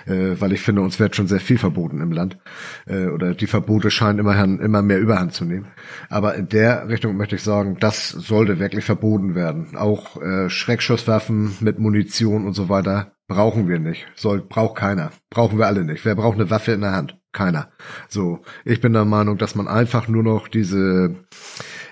äh, 0.06 0.36
weil 0.38 0.52
ich 0.52 0.60
finde, 0.60 0.82
uns 0.82 0.98
wird 1.00 1.16
schon 1.16 1.28
sehr 1.28 1.40
viel 1.40 1.58
verboten 1.58 2.00
im 2.00 2.12
Land. 2.12 2.38
Äh, 2.86 3.06
oder 3.06 3.34
die 3.34 3.46
Verbote 3.46 3.90
scheinen 3.90 4.18
immerhin 4.18 4.58
immer 4.60 4.82
mehr 4.82 5.00
Überhand 5.00 5.32
zu 5.32 5.44
nehmen. 5.44 5.66
Aber 6.08 6.34
in 6.34 6.48
der 6.48 6.88
Richtung 6.88 7.16
möchte 7.16 7.36
ich 7.36 7.42
sagen, 7.42 7.76
das 7.80 8.10
sollte 8.10 8.58
wirklich 8.58 8.84
verboten 8.84 9.34
werden. 9.34 9.76
Auch 9.76 10.20
äh, 10.20 10.50
Schreckschusswaffen 10.50 11.56
mit 11.60 11.78
Munition 11.78 12.46
und 12.46 12.54
so 12.54 12.68
weiter 12.68 13.12
brauchen 13.28 13.68
wir 13.68 13.78
nicht. 13.78 14.06
Soll, 14.14 14.42
braucht 14.42 14.76
keiner. 14.76 15.10
Brauchen 15.30 15.58
wir 15.58 15.66
alle 15.66 15.84
nicht. 15.84 16.04
Wer 16.04 16.14
braucht 16.14 16.38
eine 16.38 16.50
Waffe 16.50 16.72
in 16.72 16.82
der 16.82 16.92
Hand? 16.92 17.21
Keiner. 17.32 17.70
So, 18.08 18.42
ich 18.64 18.80
bin 18.80 18.92
der 18.92 19.06
Meinung, 19.06 19.38
dass 19.38 19.54
man 19.54 19.66
einfach 19.66 20.06
nur 20.06 20.22
noch 20.22 20.48
diese 20.48 21.16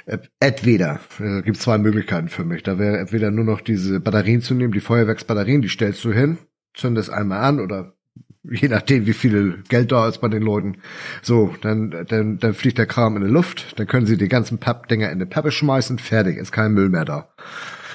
äh, 0.06 0.18
entweder, 0.38 1.00
äh, 1.18 1.42
gibt 1.42 1.56
zwei 1.56 1.78
Möglichkeiten 1.78 2.28
für 2.28 2.44
mich. 2.44 2.62
Da 2.62 2.78
wäre 2.78 2.98
entweder 2.98 3.30
nur 3.30 3.44
noch 3.44 3.60
diese 3.60 4.00
Batterien 4.00 4.42
zu 4.42 4.54
nehmen, 4.54 4.72
die 4.72 4.80
Feuerwerksbatterien, 4.80 5.62
die 5.62 5.68
stellst 5.68 6.04
du 6.04 6.12
hin, 6.12 6.38
zündest 6.74 7.10
einmal 7.10 7.42
an 7.42 7.60
oder 7.60 7.94
je 8.42 8.68
nachdem, 8.68 9.06
wie 9.06 9.12
viel 9.12 9.62
Geld 9.68 9.92
da 9.92 10.08
ist 10.08 10.18
bei 10.18 10.28
den 10.28 10.42
Leuten. 10.42 10.78
So, 11.22 11.54
dann, 11.60 12.06
dann, 12.08 12.38
dann 12.38 12.54
fliegt 12.54 12.78
der 12.78 12.86
Kram 12.86 13.16
in 13.16 13.24
die 13.24 13.30
Luft, 13.30 13.78
dann 13.78 13.86
können 13.86 14.06
sie 14.06 14.16
die 14.16 14.28
ganzen 14.28 14.58
Pappdinger 14.58 15.10
in 15.10 15.18
die 15.18 15.26
Pappe 15.26 15.52
schmeißen, 15.52 15.98
fertig, 15.98 16.36
ist 16.36 16.52
kein 16.52 16.72
Müll 16.72 16.88
mehr 16.88 17.04
da. 17.04 17.30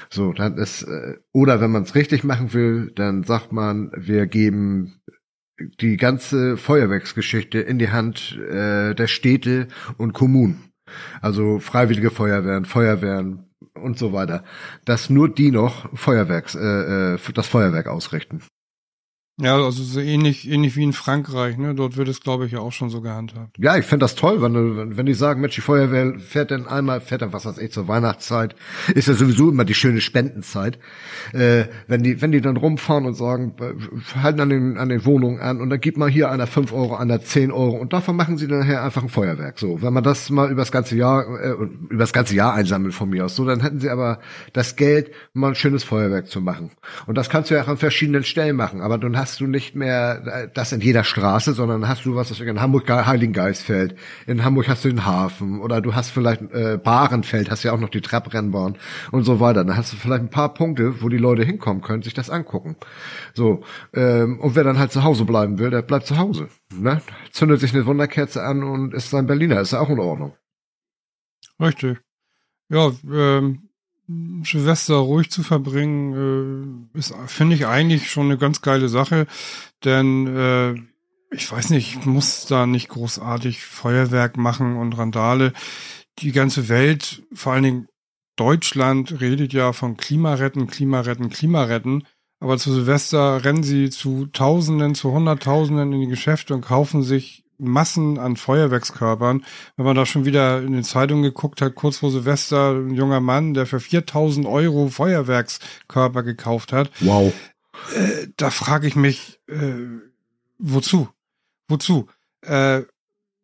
So, 0.08 0.32
dann 0.32 0.56
ist, 0.56 0.82
äh, 0.84 1.14
oder 1.32 1.60
wenn 1.60 1.72
man 1.72 1.82
es 1.82 1.94
richtig 1.94 2.22
machen 2.22 2.52
will, 2.54 2.92
dann 2.94 3.24
sagt 3.24 3.52
man, 3.52 3.90
wir 3.96 4.26
geben 4.26 5.00
die 5.80 5.96
ganze 5.96 6.56
Feuerwerksgeschichte 6.56 7.58
in 7.60 7.78
die 7.78 7.90
Hand 7.90 8.38
äh, 8.38 8.94
der 8.94 9.06
Städte 9.06 9.68
und 9.96 10.12
Kommunen. 10.12 10.70
Also 11.20 11.58
freiwillige 11.58 12.10
Feuerwehren, 12.10 12.64
Feuerwehren 12.64 13.50
und 13.74 13.98
so 13.98 14.12
weiter. 14.12 14.44
Dass 14.84 15.10
nur 15.10 15.28
die 15.28 15.50
noch 15.50 15.88
Feuerwerks, 15.96 16.54
äh, 16.54 17.14
äh 17.14 17.18
das 17.34 17.46
Feuerwerk 17.46 17.86
ausrichten. 17.88 18.42
Ja, 19.38 19.54
also 19.56 19.82
so 19.82 20.00
ähnlich, 20.00 20.50
ähnlich 20.50 20.76
wie 20.76 20.82
in 20.82 20.94
Frankreich, 20.94 21.58
ne? 21.58 21.74
Dort 21.74 21.98
wird 21.98 22.08
es, 22.08 22.22
glaube 22.22 22.46
ich, 22.46 22.52
ja 22.52 22.60
auch 22.60 22.72
schon 22.72 22.88
so 22.88 23.02
gehandhabt. 23.02 23.58
Ja, 23.58 23.76
ich 23.76 23.84
finde 23.84 24.04
das 24.04 24.14
toll, 24.14 24.40
wenn, 24.40 24.96
wenn 24.96 25.04
die 25.04 25.12
sagen, 25.12 25.42
Mensch, 25.42 25.56
die 25.56 25.60
Feuerwehr 25.60 26.18
fährt 26.18 26.50
dann 26.50 26.66
einmal, 26.66 27.02
fährt 27.02 27.20
dann, 27.20 27.34
was 27.34 27.44
weiß 27.44 27.58
ich, 27.58 27.70
zur 27.70 27.86
Weihnachtszeit, 27.86 28.56
ist 28.94 29.08
ja 29.08 29.14
sowieso 29.14 29.50
immer 29.50 29.66
die 29.66 29.74
schöne 29.74 30.00
Spendenzeit. 30.00 30.78
Äh, 31.34 31.64
wenn 31.86 32.02
die, 32.02 32.22
wenn 32.22 32.32
die 32.32 32.40
dann 32.40 32.56
rumfahren 32.56 33.04
und 33.04 33.12
sagen, 33.12 33.52
äh, 33.60 34.22
halten 34.22 34.40
an 34.40 34.48
den, 34.48 34.78
an 34.78 34.88
den 34.88 35.04
Wohnungen 35.04 35.38
an 35.38 35.60
und 35.60 35.68
dann 35.68 35.80
gibt 35.80 35.98
man 35.98 36.08
hier 36.08 36.30
einer 36.30 36.46
fünf 36.46 36.72
Euro, 36.72 36.96
einer 36.96 37.20
zehn 37.20 37.52
Euro 37.52 37.76
und 37.76 37.92
davon 37.92 38.16
machen 38.16 38.38
sie 38.38 38.48
dann 38.48 38.60
nachher 38.60 38.82
einfach 38.82 39.02
ein 39.02 39.10
Feuerwerk. 39.10 39.58
So, 39.58 39.82
wenn 39.82 39.92
man 39.92 40.02
das 40.02 40.30
mal 40.30 40.50
übers 40.50 40.72
ganze 40.72 40.96
Jahr, 40.96 41.26
äh, 41.38 41.52
übers 41.90 42.14
ganze 42.14 42.34
Jahr 42.34 42.54
einsammelt 42.54 42.94
von 42.94 43.10
mir 43.10 43.26
aus, 43.26 43.36
so, 43.36 43.44
dann 43.44 43.60
hätten 43.60 43.80
sie 43.80 43.90
aber 43.90 44.20
das 44.54 44.76
Geld, 44.76 45.10
mal 45.34 45.48
ein 45.48 45.54
schönes 45.56 45.84
Feuerwerk 45.84 46.28
zu 46.28 46.40
machen. 46.40 46.70
Und 47.06 47.18
das 47.18 47.28
kannst 47.28 47.50
du 47.50 47.54
ja 47.54 47.64
auch 47.64 47.68
an 47.68 47.76
verschiedenen 47.76 48.24
Stellen 48.24 48.56
machen, 48.56 48.80
aber 48.80 48.96
dann 48.96 49.14
hast 49.18 49.25
du 49.34 49.48
nicht 49.48 49.74
mehr 49.74 50.22
äh, 50.24 50.48
das 50.54 50.70
in 50.70 50.80
jeder 50.80 51.02
Straße, 51.02 51.52
sondern 51.52 51.88
hast 51.88 52.04
du 52.04 52.14
was, 52.14 52.28
das 52.28 52.38
in 52.38 52.60
Hamburg 52.60 52.88
Heiligengeistfeld, 52.88 53.96
in 54.28 54.44
Hamburg 54.44 54.68
hast 54.68 54.84
du 54.84 54.88
den 54.88 55.04
Hafen 55.04 55.60
oder 55.60 55.80
du 55.80 55.94
hast 55.94 56.10
vielleicht 56.10 56.42
äh, 56.52 56.78
Bahrenfeld, 56.82 57.50
hast 57.50 57.64
ja 57.64 57.72
auch 57.72 57.80
noch 57.80 57.88
die 57.88 58.00
Trapprennbahn 58.00 58.76
und 59.10 59.24
so 59.24 59.40
weiter. 59.40 59.64
Dann 59.64 59.76
hast 59.76 59.92
du 59.92 59.96
vielleicht 59.96 60.22
ein 60.22 60.30
paar 60.30 60.54
Punkte, 60.54 61.02
wo 61.02 61.08
die 61.08 61.18
Leute 61.18 61.42
hinkommen 61.42 61.82
können, 61.82 62.02
sich 62.02 62.14
das 62.14 62.30
angucken. 62.30 62.76
So 63.34 63.64
ähm, 63.92 64.38
und 64.38 64.54
wer 64.54 64.62
dann 64.62 64.78
halt 64.78 64.92
zu 64.92 65.02
Hause 65.02 65.24
bleiben 65.24 65.58
will, 65.58 65.70
der 65.70 65.82
bleibt 65.82 66.06
zu 66.06 66.16
Hause. 66.16 66.48
Ne? 66.72 67.02
Zündet 67.32 67.60
sich 67.60 67.74
eine 67.74 67.86
Wunderkerze 67.86 68.42
an 68.44 68.62
und 68.62 68.94
ist 68.94 69.10
sein 69.10 69.26
Berliner, 69.26 69.60
ist 69.60 69.72
ja 69.72 69.80
auch 69.80 69.90
in 69.90 69.98
Ordnung. 69.98 70.34
Richtig. 71.60 71.98
Ja, 72.68 72.92
ähm, 73.10 73.65
Silvester 74.44 74.96
ruhig 74.96 75.30
zu 75.30 75.42
verbringen, 75.42 76.88
äh, 76.94 76.98
ist, 76.98 77.14
finde 77.26 77.56
ich 77.56 77.66
eigentlich 77.66 78.10
schon 78.10 78.26
eine 78.26 78.38
ganz 78.38 78.62
geile 78.62 78.88
Sache, 78.88 79.26
denn 79.84 80.26
äh, 80.26 80.74
ich 81.34 81.50
weiß 81.50 81.70
nicht, 81.70 81.96
ich 81.96 82.06
muss 82.06 82.46
da 82.46 82.66
nicht 82.66 82.88
großartig 82.88 83.64
Feuerwerk 83.64 84.36
machen 84.36 84.76
und 84.76 84.96
Randale. 84.96 85.52
Die 86.20 86.32
ganze 86.32 86.68
Welt, 86.68 87.22
vor 87.34 87.52
allen 87.52 87.64
Dingen 87.64 87.88
Deutschland, 88.36 89.20
redet 89.20 89.52
ja 89.52 89.72
von 89.72 89.96
Klimaretten, 89.96 90.66
Klimaretten, 90.68 91.30
Klimaretten. 91.30 92.04
Aber 92.38 92.58
zu 92.58 92.72
Silvester 92.72 93.44
rennen 93.44 93.62
sie 93.62 93.90
zu 93.90 94.26
Tausenden, 94.26 94.94
zu 94.94 95.10
Hunderttausenden 95.10 95.92
in 95.92 96.00
die 96.02 96.06
Geschäfte 96.06 96.54
und 96.54 96.60
kaufen 96.60 97.02
sich 97.02 97.45
Massen 97.58 98.18
an 98.18 98.36
Feuerwerkskörpern. 98.36 99.44
Wenn 99.76 99.84
man 99.86 99.96
da 99.96 100.06
schon 100.06 100.24
wieder 100.24 100.62
in 100.62 100.72
den 100.72 100.84
Zeitungen 100.84 101.22
geguckt 101.22 101.60
hat, 101.60 101.74
kurz 101.74 101.98
vor 101.98 102.10
Silvester, 102.10 102.72
ein 102.72 102.94
junger 102.94 103.20
Mann, 103.20 103.54
der 103.54 103.66
für 103.66 103.80
4000 103.80 104.46
Euro 104.46 104.88
Feuerwerkskörper 104.88 106.22
gekauft 106.22 106.72
hat. 106.72 106.90
Wow. 107.00 107.32
Äh, 107.94 108.28
da 108.36 108.50
frage 108.50 108.86
ich 108.86 108.96
mich, 108.96 109.40
äh, 109.48 109.74
wozu? 110.58 111.08
Wozu? 111.68 112.06
Äh, 112.42 112.82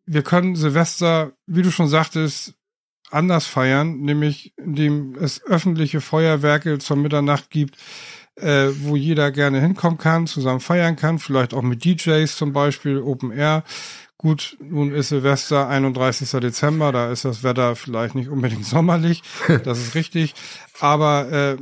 wir 0.07 0.23
können 0.23 0.57
Silvester, 0.57 1.33
wie 1.47 1.63
du 1.63 1.71
schon 1.71 1.89
sagtest, 1.89 2.55
anders 3.11 3.47
feiern, 3.47 4.01
nämlich 4.01 4.55
indem 4.57 5.17
es 5.17 5.45
öffentliche 5.45 6.01
Feuerwerke 6.01 6.79
zur 6.79 6.97
Mitternacht 6.97 7.51
gibt, 7.51 7.77
äh, 8.37 8.69
wo 8.81 8.97
jeder 8.97 9.31
gerne 9.31 9.61
hinkommen 9.61 9.99
kann, 9.99 10.27
zusammen 10.27 10.61
feiern 10.61 10.97
kann, 10.97 11.19
vielleicht 11.19 11.53
auch 11.55 11.63
mit 11.63 11.85
DJs 11.85 12.35
zum 12.35 12.53
Beispiel, 12.53 13.01
Open 13.01 13.31
Air. 13.31 13.65
Gut, 14.23 14.57
nun 14.61 14.93
ist 14.93 15.09
Silvester 15.09 15.69
31. 15.69 16.31
Dezember, 16.41 16.93
da 16.93 17.11
ist 17.11 17.25
das 17.25 17.43
Wetter 17.43 17.75
vielleicht 17.75 18.15
nicht 18.15 18.29
unbedingt 18.29 18.65
sommerlich, 18.65 19.23
das 19.65 19.81
ist 19.81 19.97
richtig. 19.97 20.35
Aber 20.79 21.31
äh, 21.33 21.57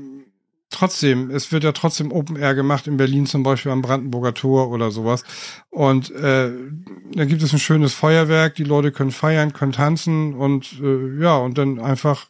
trotzdem, 0.69 1.31
es 1.31 1.53
wird 1.53 1.65
ja 1.65 1.73
trotzdem 1.73 2.13
Open 2.13 2.37
Air 2.37 2.55
gemacht 2.55 2.87
in 2.87 2.99
Berlin 2.99 3.25
zum 3.25 3.43
Beispiel 3.43 3.73
am 3.73 3.81
Brandenburger 3.81 4.35
Tor 4.35 4.71
oder 4.71 4.91
sowas. 4.91 5.25
Und 5.71 6.11
äh, 6.11 6.53
da 7.15 7.25
gibt 7.25 7.43
es 7.43 7.55
ein 7.55 7.59
schönes 7.59 7.95
Feuerwerk, 7.95 8.57
die 8.57 8.65
Leute 8.65 8.93
können 8.93 9.11
feiern, 9.11 9.55
können 9.55 9.73
tanzen 9.73 10.35
und 10.35 10.81
äh, 10.83 11.19
ja, 11.19 11.39
und 11.39 11.57
dann 11.57 11.81
einfach, 11.81 12.27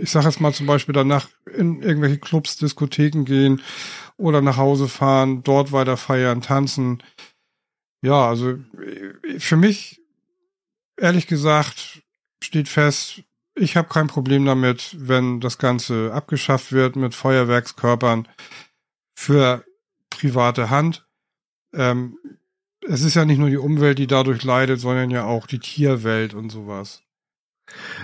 ich 0.00 0.12
sage 0.12 0.26
jetzt 0.26 0.40
mal 0.40 0.54
zum 0.54 0.66
Beispiel 0.66 0.94
danach 0.94 1.28
in 1.56 1.82
irgendwelche 1.82 2.18
Clubs, 2.18 2.56
Diskotheken 2.56 3.24
gehen 3.24 3.60
oder 4.16 4.40
nach 4.42 4.58
Hause 4.58 4.86
fahren, 4.86 5.42
dort 5.42 5.72
weiter 5.72 5.96
feiern, 5.96 6.40
tanzen. 6.40 7.02
Ja, 8.06 8.28
also 8.28 8.56
für 9.38 9.56
mich, 9.56 10.00
ehrlich 10.96 11.26
gesagt, 11.26 12.02
steht 12.40 12.68
fest, 12.68 13.24
ich 13.56 13.76
habe 13.76 13.88
kein 13.88 14.06
Problem 14.06 14.44
damit, 14.44 14.94
wenn 14.96 15.40
das 15.40 15.58
Ganze 15.58 16.12
abgeschafft 16.14 16.70
wird 16.70 16.94
mit 16.94 17.16
Feuerwerkskörpern 17.16 18.28
für 19.16 19.64
private 20.08 20.70
Hand. 20.70 21.04
Ähm, 21.74 22.16
es 22.86 23.02
ist 23.02 23.16
ja 23.16 23.24
nicht 23.24 23.38
nur 23.38 23.50
die 23.50 23.56
Umwelt, 23.56 23.98
die 23.98 24.06
dadurch 24.06 24.44
leidet, 24.44 24.78
sondern 24.78 25.10
ja 25.10 25.24
auch 25.24 25.48
die 25.48 25.58
Tierwelt 25.58 26.32
und 26.32 26.50
sowas. 26.50 27.02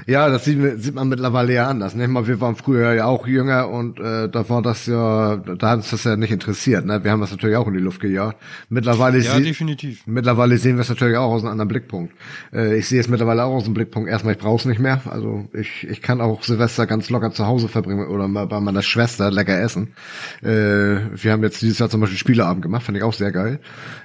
Ja, 0.07 0.29
das 0.29 0.45
sieht, 0.45 0.59
sieht 0.83 0.95
man 0.95 1.09
mittlerweile 1.09 1.53
ja 1.55 1.69
anders. 1.69 1.95
Ne? 1.95 2.09
Wir 2.27 2.41
waren 2.41 2.57
früher 2.57 2.93
ja 2.95 3.05
auch 3.05 3.27
jünger 3.27 3.69
und 3.69 4.01
äh, 4.01 4.29
da 4.29 4.49
war 4.49 4.61
das 4.63 4.87
ja, 4.87 5.37
da 5.37 5.71
hat 5.71 5.79
uns 5.79 5.91
das 5.91 6.05
ja 6.05 6.17
nicht 6.17 6.33
interessiert. 6.33 6.85
Ne? 6.85 7.05
Wir 7.05 7.13
haben 7.13 7.21
das 7.21 7.31
natürlich 7.31 7.57
auch 7.57 7.69
in 7.69 7.75
die 7.75 7.81
Luft 7.81 8.01
gejagt. 8.01 8.39
Mittlerweile 8.69 9.19
ja, 9.19 9.39
definitiv. 9.39 10.03
Mittlerweile 10.07 10.59
sehen 10.59 10.77
wir 10.77 10.83
es 10.83 10.89
natürlich 10.89 11.17
auch 11.17 11.31
aus 11.31 11.43
einem 11.43 11.53
anderen 11.53 11.69
Blickpunkt. 11.69 12.15
Äh, 12.53 12.77
ich 12.79 12.89
sehe 12.89 13.01
es 13.01 13.09
mittlerweile 13.09 13.45
auch 13.45 13.55
aus 13.55 13.65
dem 13.65 13.75
Blickpunkt. 13.75 14.09
Erstmal, 14.09 14.35
ich 14.35 14.41
brauche 14.41 14.57
es 14.57 14.65
nicht 14.65 14.81
mehr. 14.81 15.01
Also 15.09 15.49
ich, 15.53 15.87
ich 15.89 16.03
kann 16.03 16.21
auch 16.21 16.43
Silvester 16.43 16.87
ganz 16.87 17.09
locker 17.11 17.31
zu 17.31 17.47
Hause 17.47 17.69
verbringen 17.69 18.07
oder 18.09 18.27
mal 18.27 18.47
bei 18.47 18.61
meiner 18.61 18.83
Schwester 18.83 19.31
lecker 19.31 19.61
essen. 19.61 19.95
Äh, 20.43 20.49
wir 20.49 21.33
haben 21.33 21.43
jetzt 21.45 21.63
dieses 21.63 21.79
Jahr 21.79 21.89
zum 21.89 22.01
Beispiel 22.01 22.19
Spieleabend 22.19 22.63
gemacht, 22.63 22.83
fand 22.83 22.99
ich 22.99 23.05
auch 23.05 23.15
sehr 23.15 23.31
geil. 23.31 23.61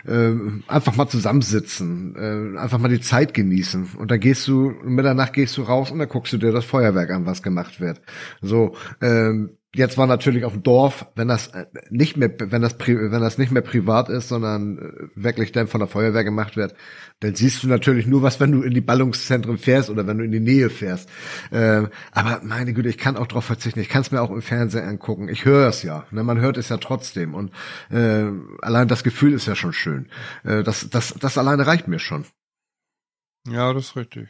Äh, 0.07 0.33
einfach 0.67 0.95
mal 0.95 1.07
zusammensitzen, 1.07 2.15
äh, 2.15 2.59
einfach 2.59 2.77
mal 2.77 2.89
die 2.89 3.01
Zeit 3.01 3.33
genießen. 3.33 3.89
Und 3.97 4.11
da 4.11 4.17
gehst 4.17 4.47
du, 4.47 4.73
Mitternacht 4.83 5.33
gehst 5.33 5.46
gehst 5.47 5.57
du 5.57 5.61
raus 5.61 5.91
und 5.91 5.99
dann 5.99 6.09
guckst 6.09 6.33
du 6.33 6.37
dir 6.37 6.51
das 6.51 6.65
Feuerwerk 6.65 7.09
an, 7.09 7.25
was 7.25 7.41
gemacht 7.41 7.79
wird. 7.79 8.01
So, 8.41 8.75
ähm, 9.01 9.57
jetzt 9.73 9.97
war 9.97 10.05
natürlich 10.05 10.43
auf 10.43 10.51
dem 10.51 10.63
Dorf, 10.63 11.05
wenn 11.15 11.29
das 11.29 11.47
äh, 11.47 11.67
nicht 11.89 12.17
mehr, 12.17 12.29
wenn 12.37 12.61
das, 12.61 12.75
wenn 12.77 13.21
das 13.21 13.37
nicht 13.37 13.53
mehr 13.53 13.61
privat 13.61 14.09
ist, 14.09 14.27
sondern 14.27 14.77
äh, 14.77 15.07
wirklich 15.15 15.53
dann 15.53 15.67
von 15.67 15.79
der 15.79 15.87
Feuerwehr 15.87 16.25
gemacht 16.25 16.57
wird, 16.57 16.75
dann 17.21 17.35
siehst 17.35 17.63
du 17.63 17.69
natürlich 17.69 18.07
nur 18.07 18.23
was, 18.23 18.41
wenn 18.41 18.51
du 18.51 18.61
in 18.61 18.73
die 18.73 18.81
Ballungszentren 18.81 19.57
fährst 19.57 19.89
oder 19.89 20.05
wenn 20.05 20.17
du 20.17 20.25
in 20.25 20.33
die 20.33 20.41
Nähe 20.41 20.69
fährst. 20.69 21.07
Ähm, 21.53 21.87
aber 22.11 22.41
meine 22.43 22.73
Güte, 22.73 22.89
ich 22.89 22.97
kann 22.97 23.15
auch 23.15 23.27
darauf 23.27 23.45
verzichten. 23.45 23.79
Ich 23.79 23.87
kann 23.87 24.01
es 24.01 24.11
mir 24.11 24.21
auch 24.21 24.31
im 24.31 24.41
Fernsehen 24.41 24.85
angucken. 24.85 25.29
Ich 25.29 25.45
höre 25.45 25.69
es 25.69 25.81
ja. 25.81 26.05
Ne? 26.11 26.25
Man 26.25 26.41
hört 26.41 26.57
es 26.57 26.67
ja 26.67 26.75
trotzdem. 26.75 27.33
Und 27.33 27.53
äh, 27.89 28.25
allein 28.61 28.89
das 28.89 29.05
Gefühl 29.05 29.31
ist 29.31 29.47
ja 29.47 29.55
schon 29.55 29.71
schön. 29.71 30.09
Äh, 30.43 30.63
das, 30.63 30.89
das, 30.89 31.13
das 31.13 31.37
alleine 31.37 31.65
reicht 31.65 31.87
mir 31.87 31.99
schon. 31.99 32.25
Ja, 33.47 33.71
das 33.71 33.85
ist 33.85 33.95
richtig. 33.95 34.27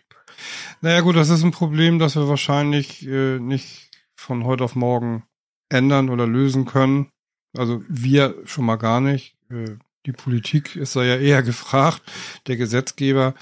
Naja 0.81 1.01
gut, 1.01 1.15
das 1.15 1.29
ist 1.29 1.43
ein 1.43 1.51
Problem, 1.51 1.99
das 1.99 2.15
wir 2.15 2.27
wahrscheinlich 2.27 3.07
äh, 3.07 3.39
nicht 3.39 3.89
von 4.15 4.43
heute 4.43 4.63
auf 4.63 4.75
morgen 4.75 5.23
ändern 5.69 6.09
oder 6.09 6.27
lösen 6.27 6.65
können. 6.65 7.09
Also 7.57 7.83
wir 7.87 8.35
schon 8.45 8.65
mal 8.65 8.75
gar 8.77 9.01
nicht. 9.01 9.35
Äh, 9.49 9.75
die 10.05 10.11
Politik 10.13 10.75
ist 10.75 10.95
da 10.95 11.03
ja 11.03 11.17
eher 11.17 11.43
gefragt, 11.43 12.01
der 12.47 12.57
Gesetzgeber. 12.57 13.33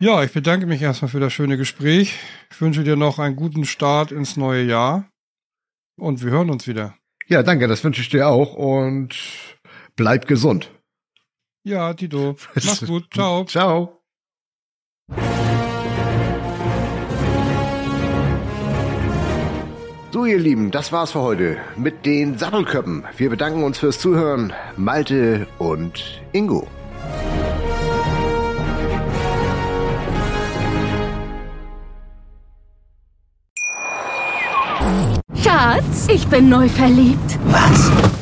Ja, 0.00 0.24
ich 0.24 0.32
bedanke 0.32 0.66
mich 0.66 0.82
erstmal 0.82 1.10
für 1.10 1.20
das 1.20 1.32
schöne 1.32 1.56
Gespräch. 1.56 2.18
Ich 2.50 2.60
wünsche 2.60 2.82
dir 2.82 2.96
noch 2.96 3.18
einen 3.18 3.36
guten 3.36 3.64
Start 3.64 4.10
ins 4.10 4.36
neue 4.36 4.64
Jahr 4.64 5.08
und 5.96 6.24
wir 6.24 6.32
hören 6.32 6.50
uns 6.50 6.66
wieder. 6.66 6.96
Ja, 7.28 7.42
danke, 7.42 7.68
das 7.68 7.84
wünsche 7.84 8.02
ich 8.02 8.08
dir 8.08 8.28
auch 8.28 8.54
und 8.54 9.16
bleib 9.94 10.26
gesund. 10.26 10.70
Ja, 11.64 11.94
Tito. 11.94 12.36
Mach's 12.54 12.84
gut. 12.84 13.12
Ciao. 13.14 13.44
Ciao. 13.44 14.02
So, 20.12 20.26
ihr 20.26 20.38
Lieben, 20.38 20.70
das 20.70 20.92
war's 20.92 21.12
für 21.12 21.22
heute 21.22 21.56
mit 21.74 22.04
den 22.04 22.36
Sattelköppen. 22.36 23.04
Wir 23.16 23.30
bedanken 23.30 23.64
uns 23.64 23.78
fürs 23.78 23.98
Zuhören, 23.98 24.52
Malte 24.76 25.46
und 25.56 26.20
Ingo. 26.32 26.66
Schatz, 35.42 36.08
ich 36.08 36.26
bin 36.26 36.50
neu 36.50 36.68
verliebt. 36.68 37.38
Was? 37.46 38.21